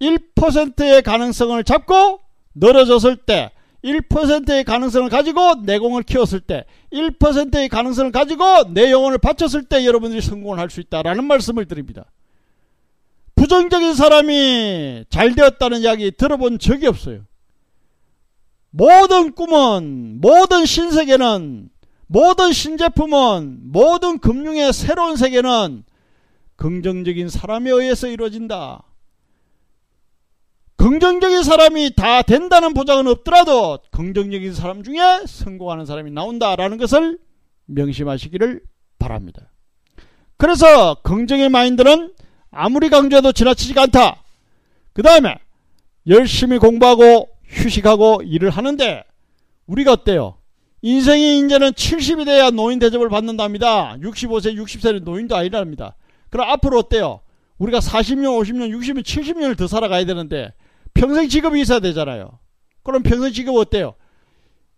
1%의 0.00 1.02
가능성을 1.02 1.62
잡고 1.64 2.20
늘어졌을 2.54 3.16
때 3.16 3.50
1%의 3.84 4.64
가능성을 4.64 5.08
가지고 5.08 5.54
내공을 5.62 6.02
키웠을 6.02 6.40
때 6.40 6.64
1%의 6.92 7.68
가능성을 7.68 8.10
가지고 8.12 8.72
내 8.72 8.90
영혼을 8.90 9.18
바쳤을 9.18 9.64
때 9.64 9.84
여러분들이 9.86 10.20
성공을 10.20 10.58
할 10.58 10.70
수 10.70 10.80
있다라는 10.80 11.24
말씀을 11.24 11.66
드립니다. 11.66 12.04
부정적인 13.34 13.94
사람이 13.94 15.04
잘 15.08 15.34
되었다는 15.34 15.80
이야기 15.80 16.10
들어본 16.10 16.58
적이 16.58 16.88
없어요. 16.88 17.20
모든 18.70 19.32
꿈은 19.32 20.20
모든 20.20 20.66
신세계는 20.66 21.70
모든 22.06 22.52
신제품은 22.52 23.60
모든 23.72 24.18
금융의 24.18 24.72
새로운 24.72 25.16
세계는 25.16 25.84
긍정적인 26.60 27.30
사람에 27.30 27.70
의해서 27.70 28.06
이루어진다. 28.06 28.82
긍정적인 30.76 31.42
사람이 31.42 31.94
다 31.96 32.20
된다는 32.20 32.74
보장은 32.74 33.06
없더라도 33.06 33.78
긍정적인 33.90 34.52
사람 34.52 34.82
중에 34.82 35.24
성공하는 35.26 35.86
사람이 35.86 36.10
나온다라는 36.10 36.76
것을 36.76 37.18
명심하시기를 37.64 38.60
바랍니다. 38.98 39.50
그래서 40.36 40.96
긍정의 41.02 41.48
마인드는 41.48 42.12
아무리 42.50 42.90
강조해도 42.90 43.32
지나치지가 43.32 43.82
않다. 43.84 44.22
그 44.92 45.02
다음에 45.02 45.36
열심히 46.08 46.58
공부하고 46.58 47.28
휴식하고 47.46 48.22
일을 48.22 48.50
하는데 48.50 49.04
우리가 49.66 49.92
어때요? 49.92 50.36
인생이 50.82 51.38
이제는 51.38 51.70
70이 51.70 52.26
돼야 52.26 52.50
노인 52.50 52.78
대접을 52.78 53.08
받는답니다. 53.08 53.96
65세, 54.02 54.56
60세는 54.56 55.04
노인도 55.04 55.36
아니랍니다. 55.36 55.94
그럼 56.30 56.48
앞으로 56.48 56.78
어때요? 56.78 57.20
우리가 57.58 57.78
40년, 57.80 58.40
50년, 58.40 58.70
60년, 58.76 59.02
70년을 59.02 59.56
더 59.58 59.66
살아가야 59.66 60.04
되는데 60.06 60.52
평생 60.94 61.28
직업이 61.28 61.60
있어야 61.60 61.80
되잖아요. 61.80 62.38
그럼 62.82 63.02
평생 63.02 63.32
직업 63.32 63.56
어때요? 63.56 63.94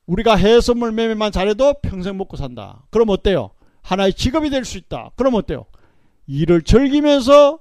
우리가 0.06 0.36
해외 0.36 0.60
선물 0.60 0.92
매매만 0.92 1.30
잘해도 1.30 1.74
평생 1.82 2.16
먹고 2.16 2.36
산다. 2.36 2.82
그럼 2.90 3.10
어때요? 3.10 3.50
하나의 3.82 4.14
직업이 4.14 4.50
될 4.50 4.64
수 4.64 4.78
있다. 4.78 5.10
그럼 5.16 5.34
어때요? 5.34 5.66
일을 6.26 6.62
즐기면서 6.62 7.60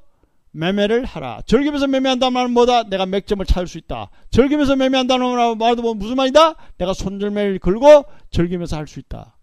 매매를 0.53 1.05
하라. 1.05 1.41
즐기면서 1.45 1.87
매매한다는 1.87 2.33
말은 2.33 2.51
뭐다? 2.51 2.83
내가 2.89 3.05
맥점을 3.05 3.45
찾을 3.45 3.67
수 3.67 3.77
있다. 3.77 4.09
즐기면서 4.31 4.75
매매한다는 4.75 5.57
말도 5.57 5.81
뭐 5.81 5.93
무슨 5.93 6.15
말이다? 6.17 6.55
내가 6.77 6.93
손절매를 6.93 7.59
걸고 7.59 8.05
즐기면서 8.31 8.75
할 8.75 8.87
수 8.87 8.99
있다. 8.99 9.37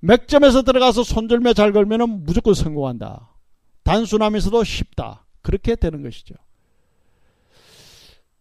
맥점에서 0.00 0.62
들어가서 0.62 1.02
손절매 1.04 1.54
잘 1.54 1.72
걸면 1.72 2.24
무조건 2.24 2.54
성공한다. 2.54 3.28
단순하면서도 3.84 4.64
쉽다. 4.64 5.24
그렇게 5.42 5.76
되는 5.76 6.02
것이죠. 6.02 6.34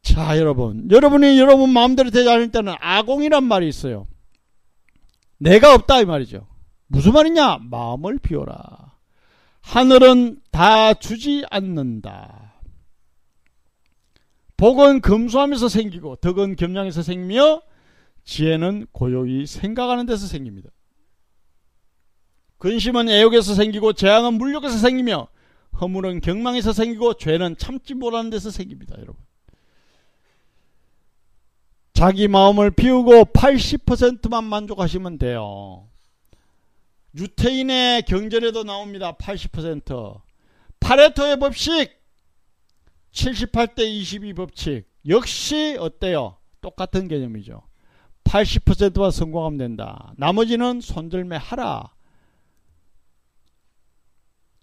자, 0.01 0.37
여러분. 0.37 0.89
여러분이 0.89 1.39
여러분 1.39 1.69
마음대로 1.69 2.09
되지 2.09 2.29
않을 2.29 2.51
때는 2.51 2.73
아공이란 2.79 3.43
말이 3.43 3.67
있어요. 3.67 4.07
내가 5.37 5.73
없다 5.75 6.01
이 6.01 6.05
말이죠. 6.05 6.47
무슨 6.87 7.13
말이냐? 7.13 7.59
마음을 7.69 8.17
비워라. 8.19 8.93
하늘은 9.61 10.41
다 10.51 10.93
주지 10.93 11.43
않는다. 11.49 12.53
복은 14.57 15.01
금수하면서 15.01 15.67
생기고 15.69 16.17
덕은 16.17 16.55
겸양에서 16.55 17.01
생기며 17.01 17.61
지혜는 18.23 18.87
고요히 18.91 19.45
생각하는 19.45 20.05
데서 20.05 20.27
생깁니다. 20.27 20.69
근심은 22.63 23.09
애욕에서 23.09 23.55
생기고 23.55 23.91
재앙은 23.91 24.35
물욕에서 24.35 24.77
생기며 24.77 25.27
허물은 25.81 26.21
경망에서 26.21 26.71
생기고 26.71 27.15
죄는 27.15 27.57
참지 27.57 27.93
못하는 27.93 28.29
데서 28.29 28.51
생깁니다. 28.51 28.95
여러분. 28.99 29.15
자기 31.91 32.29
마음을 32.29 32.71
비우고 32.71 33.25
80%만 33.25 34.45
만족하시면 34.45 35.17
돼요. 35.17 35.89
유태인의 37.17 38.03
경전에도 38.03 38.63
나옵니다. 38.63 39.11
80%. 39.11 40.21
파레토의 40.79 41.39
법칙 41.39 41.91
78대 43.11 43.81
22 43.81 44.33
법칙 44.35 44.85
역시 45.09 45.75
어때요? 45.77 46.37
똑같은 46.61 47.09
개념이죠. 47.09 47.61
80%만 48.23 49.11
성공하면 49.11 49.57
된다. 49.57 50.13
나머지는 50.15 50.79
손들매 50.79 51.35
하라. 51.35 51.92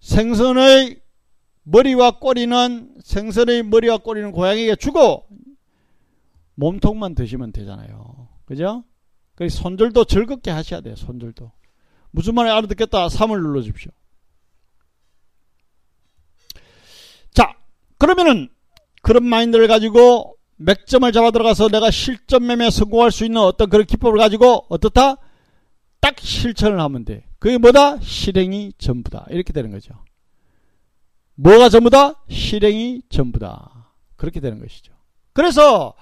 생선의 0.01 1.01
머리와 1.63 2.19
꼬리는 2.19 2.95
생선의 3.03 3.63
머리와 3.65 3.99
꼬리는 3.99 4.33
고양이에게 4.33 4.77
주고 4.77 5.27
몸통만 6.55 7.15
드시면 7.15 7.53
되잖아요. 7.53 8.29
그죠? 8.45 8.85
그 9.35 9.49
손들도 9.49 10.05
즐겁게 10.05 10.51
하셔야 10.51 10.81
돼요. 10.81 10.97
손들도. 10.97 11.53
무슨 12.11 12.35
말인지 12.35 12.53
알아듣겠다. 12.53 13.09
3을 13.09 13.41
눌러주십시오. 13.41 13.93
자, 17.33 17.55
그러면은 17.97 18.49
그런 19.03 19.25
마인드를 19.25 19.69
가지고 19.69 20.37
맥점을 20.57 21.11
잡아 21.13 21.31
들어가서 21.31 21.69
내가 21.69 21.91
실전 21.91 22.47
매매 22.47 22.69
성공할 22.69 23.11
수 23.11 23.25
있는 23.25 23.41
어떤 23.41 23.71
그런 23.71 23.87
기법을 23.87 24.19
가지고 24.19 24.67
어떻다? 24.69 25.17
딱 26.01 26.19
실천을 26.19 26.81
하면 26.81 27.05
돼. 27.05 27.30
그게 27.41 27.59
뭐다? 27.59 28.01
실행이 28.01 28.75
전부다. 28.79 29.27
이렇게 29.31 29.53
되는 29.53 29.71
거죠. 29.71 29.95
뭐가 31.35 31.71
전부다? 31.71 32.23
실행이 32.29 33.03
전부다. 33.09 33.93
그렇게 34.17 34.41
되는 34.41 34.61
것이죠. 34.61 34.93
그래서 35.33 35.95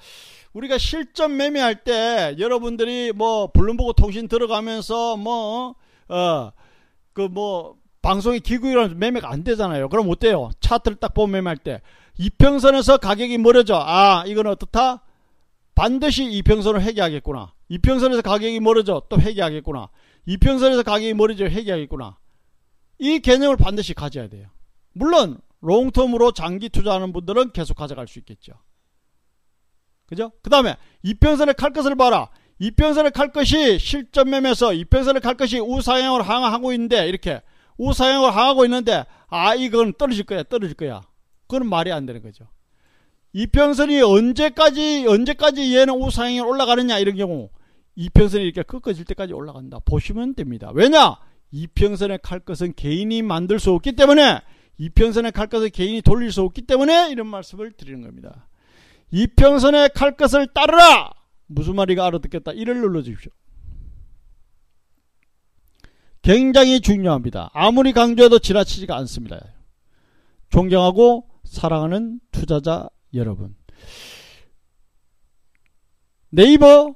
우리가 0.53 0.79
실전 0.79 1.37
매매할 1.37 1.85
때 1.85 2.35
여러분들이 2.39 3.13
뭐 3.15 3.53
블룸버그 3.53 3.93
통신 3.97 4.27
들어가면서 4.27 5.17
뭐 5.17 5.77
어, 6.09 6.51
그뭐 7.13 7.77
방송의 8.03 8.41
기구이라는 8.41 8.99
매매가 8.99 9.31
안 9.31 9.45
되잖아요. 9.45 9.89
그럼 9.89 10.11
어때요? 10.11 10.51
차트를 10.59 10.97
딱 10.97 11.15
보면 11.15 11.33
매매할 11.33 11.57
때 11.57 11.81
이평선에서 12.19 12.97
가격이 12.97 13.39
멀어져. 13.39 13.77
아, 13.77 14.25
이건 14.27 14.49
어떻다? 14.49 15.05
반드시 15.77 16.25
이평선을 16.25 16.83
회귀하겠구나. 16.83 17.53
이평선에서 17.69 18.23
가격이 18.23 18.59
멀어져. 18.59 19.03
또 19.09 19.21
회귀하겠구나. 19.21 19.89
이평선에서 20.29 20.83
가격이 20.83 21.15
멀어져. 21.15 21.47
회귀하겠구나. 21.47 22.19
이 22.99 23.19
개념을 23.21 23.57
반드시 23.57 23.95
가져야 23.95 24.29
돼요. 24.29 24.49
물론 24.93 25.41
롱텀으로 25.63 26.35
장기 26.35 26.69
투자하는 26.69 27.15
분들은 27.15 27.53
계속 27.53 27.75
가져갈 27.75 28.07
수 28.07 28.19
있겠죠. 28.19 28.53
그죠? 30.07 30.33
그 30.43 30.51
다음에 30.51 30.77
이평선에 31.03 31.55
칼 31.55 31.73
것을 31.73 31.95
봐라. 31.95 32.29
이평선에 32.59 33.11
칼 33.11 33.33
것이 33.33 33.79
실전 33.79 34.29
매매에서 34.29 34.75
이평선에 34.75 35.21
칼 35.21 35.35
것이 35.35 35.61
우상향으로 35.61 36.23
항하고 36.23 36.73
있는데 36.73 37.09
이렇게 37.09 37.41
우상향으로 37.79 38.31
항하고 38.31 38.65
있는데 38.67 39.07
아 39.29 39.55
이건 39.55 39.95
떨어질 39.95 40.25
거야 40.25 40.43
떨어질 40.43 40.77
거야. 40.77 41.01
그건 41.47 41.69
말이 41.69 41.91
안 41.91 42.05
되는 42.05 42.21
거죠. 42.21 42.49
이평선이 43.33 44.03
언제까지 44.03 45.07
언제까지 45.09 45.75
얘는 45.75 45.95
우상향에 45.95 46.41
올라가느냐 46.41 46.99
이런 46.99 47.17
경우 47.17 47.49
이평선이 47.99 48.45
이렇게 48.45 48.63
꺾어질 48.63 49.05
때까지 49.05 49.33
올라간다 49.33 49.81
보시면 49.81 50.35
됩니다. 50.35 50.71
왜냐? 50.73 51.17
이평선에 51.51 52.19
칼 52.23 52.39
것은 52.39 52.75
개인이 52.75 53.23
만들 53.23 53.59
수 53.59 53.73
없기 53.73 53.93
때문에 53.93 54.41
이평선에 54.79 55.33
칼 55.33 55.49
것을 55.49 55.71
개인이 55.71 56.01
돌릴 56.03 56.31
수 56.31 56.43
없기 56.43 56.63
때문에 56.63 57.11
이런 57.11 57.27
말씀을 57.27 57.73
드리는 57.73 58.01
겁니다. 58.03 58.49
이평선에 59.11 59.89
칼 59.97 60.17
것을 60.17 60.47
따르라! 60.55 61.11
무슨 61.47 61.75
말이가 61.75 62.07
알아듣겠다. 62.07 62.53
이를 62.53 62.81
눌러주십시오. 62.81 63.33
굉장히 66.23 66.81
중요합니다. 66.81 67.51
아무리 67.53 67.93
강조해도 67.93 68.39
지나치지가 68.39 68.95
않습니다. 68.99 69.41
존경하고 70.51 71.29
사랑하는 71.45 72.21
투자자 72.31 72.89
여러분. 73.15 73.57
네이버 76.31 76.95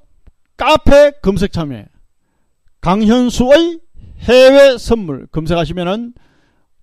카페 0.56 1.12
검색 1.22 1.52
참여 1.52 1.84
강현수의 2.80 3.80
해외 4.20 4.78
선물 4.78 5.26
검색하시면은 5.28 6.14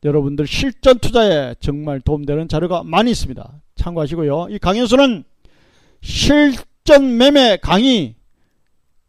여러분들 0.03 0.47
실전 0.47 0.99
투자에 0.99 1.55
정말 1.59 1.99
도움되는 2.01 2.47
자료가 2.47 2.83
많이 2.83 3.11
있습니다. 3.11 3.61
참고하시고요. 3.75 4.47
이 4.49 4.59
강현수는 4.59 5.23
실전 6.01 7.17
매매 7.17 7.57
강의, 7.57 8.15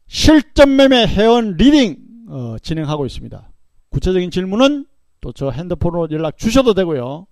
실전 0.08 0.76
매매 0.76 1.06
회원 1.06 1.56
리딩 1.56 1.96
어, 2.28 2.56
진행하고 2.60 3.06
있습니다. 3.06 3.50
구체적인 3.90 4.30
질문은 4.30 4.86
또 5.20 5.32
저 5.32 5.50
핸드폰으로 5.50 6.08
연락 6.10 6.38
주셔도 6.38 6.74
되고요. 6.74 7.26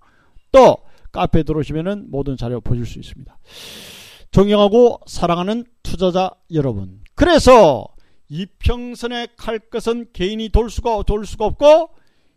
또 0.53 0.77
카페에 1.13 1.43
들어오시면 1.43 2.11
모든 2.11 2.37
자료 2.37 2.61
보실 2.61 2.85
수 2.87 2.99
있습니다. 2.99 3.39
존경하고 4.31 5.01
사랑하는 5.07 5.65
투자자 5.83 6.31
여러분. 6.53 7.01
그래서 7.19 7.85
이평선의 8.29 9.27
칼끝은 9.37 10.07
개인이 10.13 10.49
돌 10.51 10.71
수가 10.71 11.03
돌 11.03 11.27
수가 11.27 11.47
없고 11.47 11.91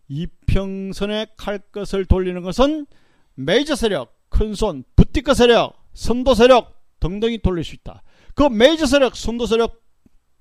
이평선의 0.07 1.27
칼끝을 1.37 2.05
돌리는 2.05 2.41
것은 2.41 2.87
메이저 3.35 3.75
세력, 3.75 4.17
큰손, 4.29 4.83
부티크 4.95 5.35
세력, 5.35 5.75
선도 5.93 6.33
세력 6.33 6.81
등등이 6.99 7.43
돌릴 7.43 7.63
수 7.63 7.75
있다. 7.75 8.01
그 8.33 8.41
메이저 8.41 8.87
세력, 8.87 9.15
선도 9.15 9.45
세력, 9.45 9.83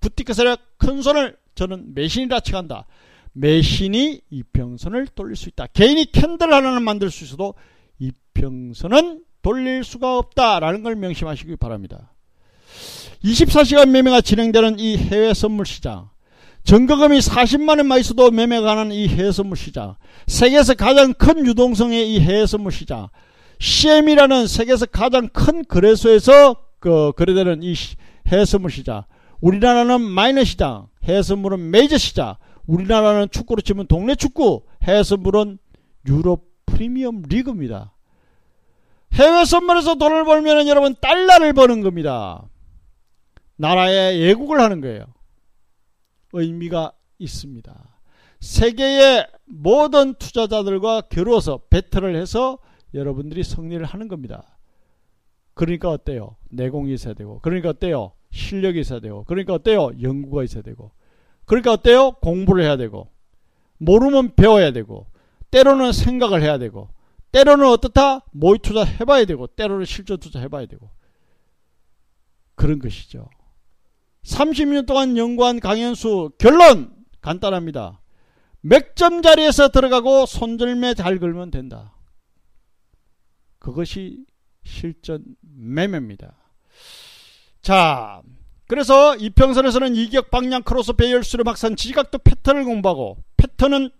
부티크 0.00 0.32
세력, 0.32 0.78
큰손을 0.78 1.36
저는 1.54 1.92
매신이라 1.92 2.40
칭한다. 2.40 2.86
매신이 3.32 4.22
이평선을 4.30 5.08
돌릴 5.08 5.36
수 5.36 5.50
있다. 5.50 5.66
개인이 5.66 6.02
캔들 6.12 6.50
하나는 6.50 6.82
만들 6.82 7.10
수 7.10 7.24
있어도 7.24 7.52
이평선은 7.98 9.22
돌릴 9.42 9.84
수가 9.84 10.16
없다라는 10.16 10.82
걸 10.82 10.96
명심하시기 10.96 11.56
바랍니다. 11.56 12.14
24시간 13.24 13.90
매매가 13.90 14.22
진행되는 14.22 14.78
이 14.78 14.96
해외 14.96 15.34
선물 15.34 15.66
시장. 15.66 16.08
전거금이 16.64 17.18
40만원만 17.18 18.00
있어도 18.00 18.30
매매가 18.30 18.62
가는 18.62 18.92
이 18.92 19.08
해외 19.08 19.30
선물 19.32 19.56
시장. 19.56 19.96
세계에서 20.26 20.74
가장 20.74 21.12
큰 21.12 21.46
유동성의 21.46 22.14
이 22.14 22.20
해외 22.20 22.46
선물 22.46 22.72
시장. 22.72 23.08
CM이라는 23.58 24.46
세계에서 24.46 24.86
가장 24.86 25.28
큰 25.28 25.64
거래소에서 25.64 26.56
그 26.78 27.12
거래되는 27.16 27.62
이 27.62 27.74
해외 28.28 28.44
선물 28.44 28.70
시장. 28.70 29.04
우리나라는 29.40 30.00
마이너 30.00 30.44
시장. 30.44 30.88
해외 31.04 31.22
선물은 31.22 31.70
메이저 31.70 31.98
시장. 31.98 32.36
우리나라는 32.66 33.28
축구로 33.30 33.60
치면 33.60 33.86
동네 33.86 34.14
축구. 34.14 34.62
해외 34.82 35.02
선물은 35.02 35.58
유럽 36.06 36.44
프리미엄 36.64 37.22
리그입니다. 37.28 37.92
해외 39.14 39.44
선물에서 39.44 39.96
돈을 39.96 40.24
벌면 40.24 40.68
여러분 40.68 40.94
달러를 41.00 41.52
버는 41.52 41.82
겁니다. 41.82 42.44
나라에 43.60 44.20
예국을 44.20 44.58
하는 44.58 44.80
거예요. 44.80 45.04
의미가 46.32 46.92
있습니다. 47.18 48.00
세계의 48.40 49.26
모든 49.44 50.14
투자자들과 50.14 51.02
겨루어서 51.02 51.60
배틀을 51.68 52.16
해서 52.16 52.58
여러분들이 52.94 53.44
승리를 53.44 53.84
하는 53.84 54.08
겁니다. 54.08 54.58
그러니까 55.52 55.90
어때요? 55.90 56.36
내공이 56.48 56.94
있어야 56.94 57.12
되고, 57.12 57.40
그러니까 57.40 57.68
어때요? 57.68 58.12
실력이 58.30 58.80
있어야 58.80 59.00
되고, 59.00 59.24
그러니까 59.24 59.52
어때요? 59.52 59.90
연구가 60.00 60.42
있어야 60.42 60.62
되고, 60.62 60.92
그러니까 61.44 61.72
어때요? 61.72 62.12
공부를 62.12 62.64
해야 62.64 62.78
되고, 62.78 63.10
모르면 63.76 64.36
배워야 64.36 64.72
되고, 64.72 65.06
때로는 65.50 65.92
생각을 65.92 66.40
해야 66.42 66.56
되고, 66.56 66.88
때로는 67.32 67.66
어떻다? 67.66 68.24
모의 68.30 68.60
투자 68.62 68.84
해봐야 68.84 69.26
되고, 69.26 69.48
때로는 69.48 69.84
실전 69.84 70.16
투자 70.16 70.40
해봐야 70.40 70.64
되고, 70.64 70.88
그런 72.54 72.78
것이죠. 72.78 73.28
30년 74.24 74.86
동안 74.86 75.16
연구한 75.16 75.60
강연수 75.60 76.32
결론 76.38 76.94
간단합니다. 77.20 78.00
맥점 78.60 79.22
자리에서 79.22 79.68
들어가고 79.68 80.26
손절매 80.26 80.94
잘 80.94 81.18
걸면 81.18 81.50
된다. 81.50 81.94
그것이 83.58 84.24
실전 84.64 85.24
매매입니다. 85.40 86.36
자, 87.62 88.22
그래서 88.66 89.16
이평선에서는 89.16 89.96
이격 89.96 90.30
방향 90.30 90.62
크로스 90.62 90.92
배열 90.94 91.24
수렴 91.24 91.48
확산 91.48 91.76
지각도 91.76 92.18
패턴을 92.18 92.64
공부하고 92.64 93.18
패턴은 93.36 93.90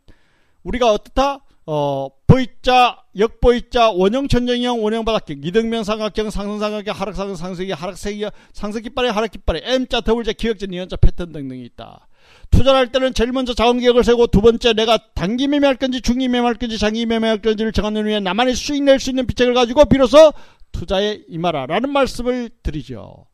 우리가 0.63 0.93
어떻다? 0.93 1.45
어, 1.73 2.09
V자, 2.27 2.99
역V자, 3.17 3.93
원형 3.93 4.27
천정형, 4.27 4.83
원형 4.83 5.05
바닥형, 5.05 5.47
이등변 5.47 5.85
삼각형, 5.85 6.31
상승삼각형, 6.31 6.93
하락상승, 6.93 7.37
상승쐐기, 7.37 7.71
하락쐐기, 7.71 8.25
상승깃발에 8.53 9.09
하락깃발에 9.11 9.61
M자, 9.63 10.01
W자, 10.01 10.33
기역자, 10.33 10.67
니은자 10.67 10.97
패턴 10.97 11.31
등등이 11.31 11.63
있다. 11.67 12.09
투자를 12.51 12.77
할 12.77 12.91
때는 12.91 13.15
제일 13.15 13.31
먼저 13.31 13.55
자원계획을 13.55 14.03
세고 14.03 14.27
두 14.27 14.41
번째 14.41 14.73
내가 14.73 14.99
단기 15.15 15.47
매매할 15.47 15.77
건지 15.77 16.01
중기 16.01 16.27
매매할 16.27 16.55
건지 16.55 16.77
장기 16.77 17.07
매매할 17.07 17.41
건지를 17.41 17.71
정하는 17.71 18.05
후에 18.05 18.19
나만의 18.19 18.57
수익 18.57 18.83
낼 18.83 18.99
수 18.99 19.11
있는 19.11 19.29
비책을 19.29 19.55
가지고 19.55 19.85
비로소 19.85 20.33
투자에 20.73 21.21
임하라 21.29 21.67
라는 21.67 21.91
말씀을 21.91 22.51
드리죠. 22.65 23.27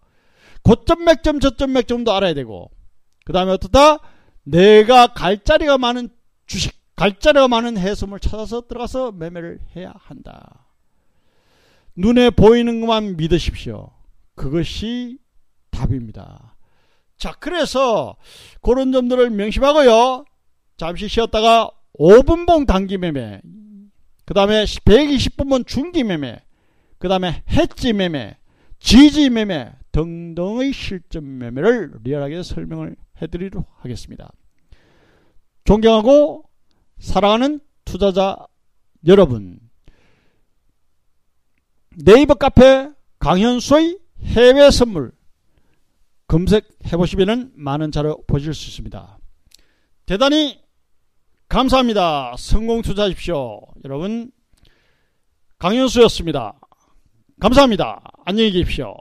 고점 0.61 1.07
맥점 1.07 1.40
저점 1.40 1.72
맥점도 1.72 2.12
알아야 2.12 2.35
되고 2.35 2.70
그 3.25 3.33
다음에 3.33 3.53
어떻다? 3.53 4.01
내가 4.44 5.07
갈 5.07 5.42
자리가 5.42 5.79
많은 5.79 6.11
주식 6.46 6.75
갈자리가 6.96 7.48
많은 7.48 7.76
해수물 7.76 8.20
찾아서 8.20 8.66
들어가서 8.66 9.12
매매를 9.12 9.61
해야 9.76 9.92
한다. 9.96 10.66
눈에 11.94 12.30
보이는 12.30 12.80
것만 12.80 13.16
믿으십시오. 13.16 13.90
그것이 14.35 15.18
답입니다. 15.70 16.56
자, 17.16 17.32
그래서 17.38 18.16
그런 18.61 18.92
점들을 18.92 19.30
명심하고요. 19.30 20.24
잠시 20.76 21.09
쉬었다가 21.09 21.70
5분봉 21.98 22.66
단기 22.66 22.98
매매, 22.98 23.40
그 24.26 24.35
다음에 24.35 24.64
120분봉 24.64 25.66
중기 25.66 26.04
매매, 26.04 26.40
그 26.98 27.09
다음에 27.09 27.42
해지 27.48 27.92
매매, 27.92 28.37
지지 28.78 29.30
매매 29.30 29.72
등등의 29.92 30.72
실전 30.72 31.38
매매를 31.38 31.92
리얼하게 32.04 32.42
설명을 32.42 32.96
해드리도록 33.22 33.66
하겠습니다. 33.78 34.30
존경하고 35.64 36.45
사랑하는 36.98 37.61
투자자 37.85 38.37
여러분, 39.06 39.61
네이버 41.90 42.35
카페 42.35 42.90
강현수의 43.18 43.98
해외 44.22 44.70
선물 44.70 45.12
검색해 46.28 46.96
보시면 46.96 47.52
많은 47.54 47.92
자료 47.92 48.22
보실 48.26 48.52
수 48.54 48.68
있습니다. 48.68 49.18
대단히 50.06 50.61
감사합니다. 51.48 52.35
성공 52.38 52.82
투자하십시오. 52.82 53.61
여러분, 53.85 54.32
강현수였습니다. 55.59 56.59
감사합니다. 57.40 58.02
안녕히 58.24 58.50
계십시오. 58.50 58.96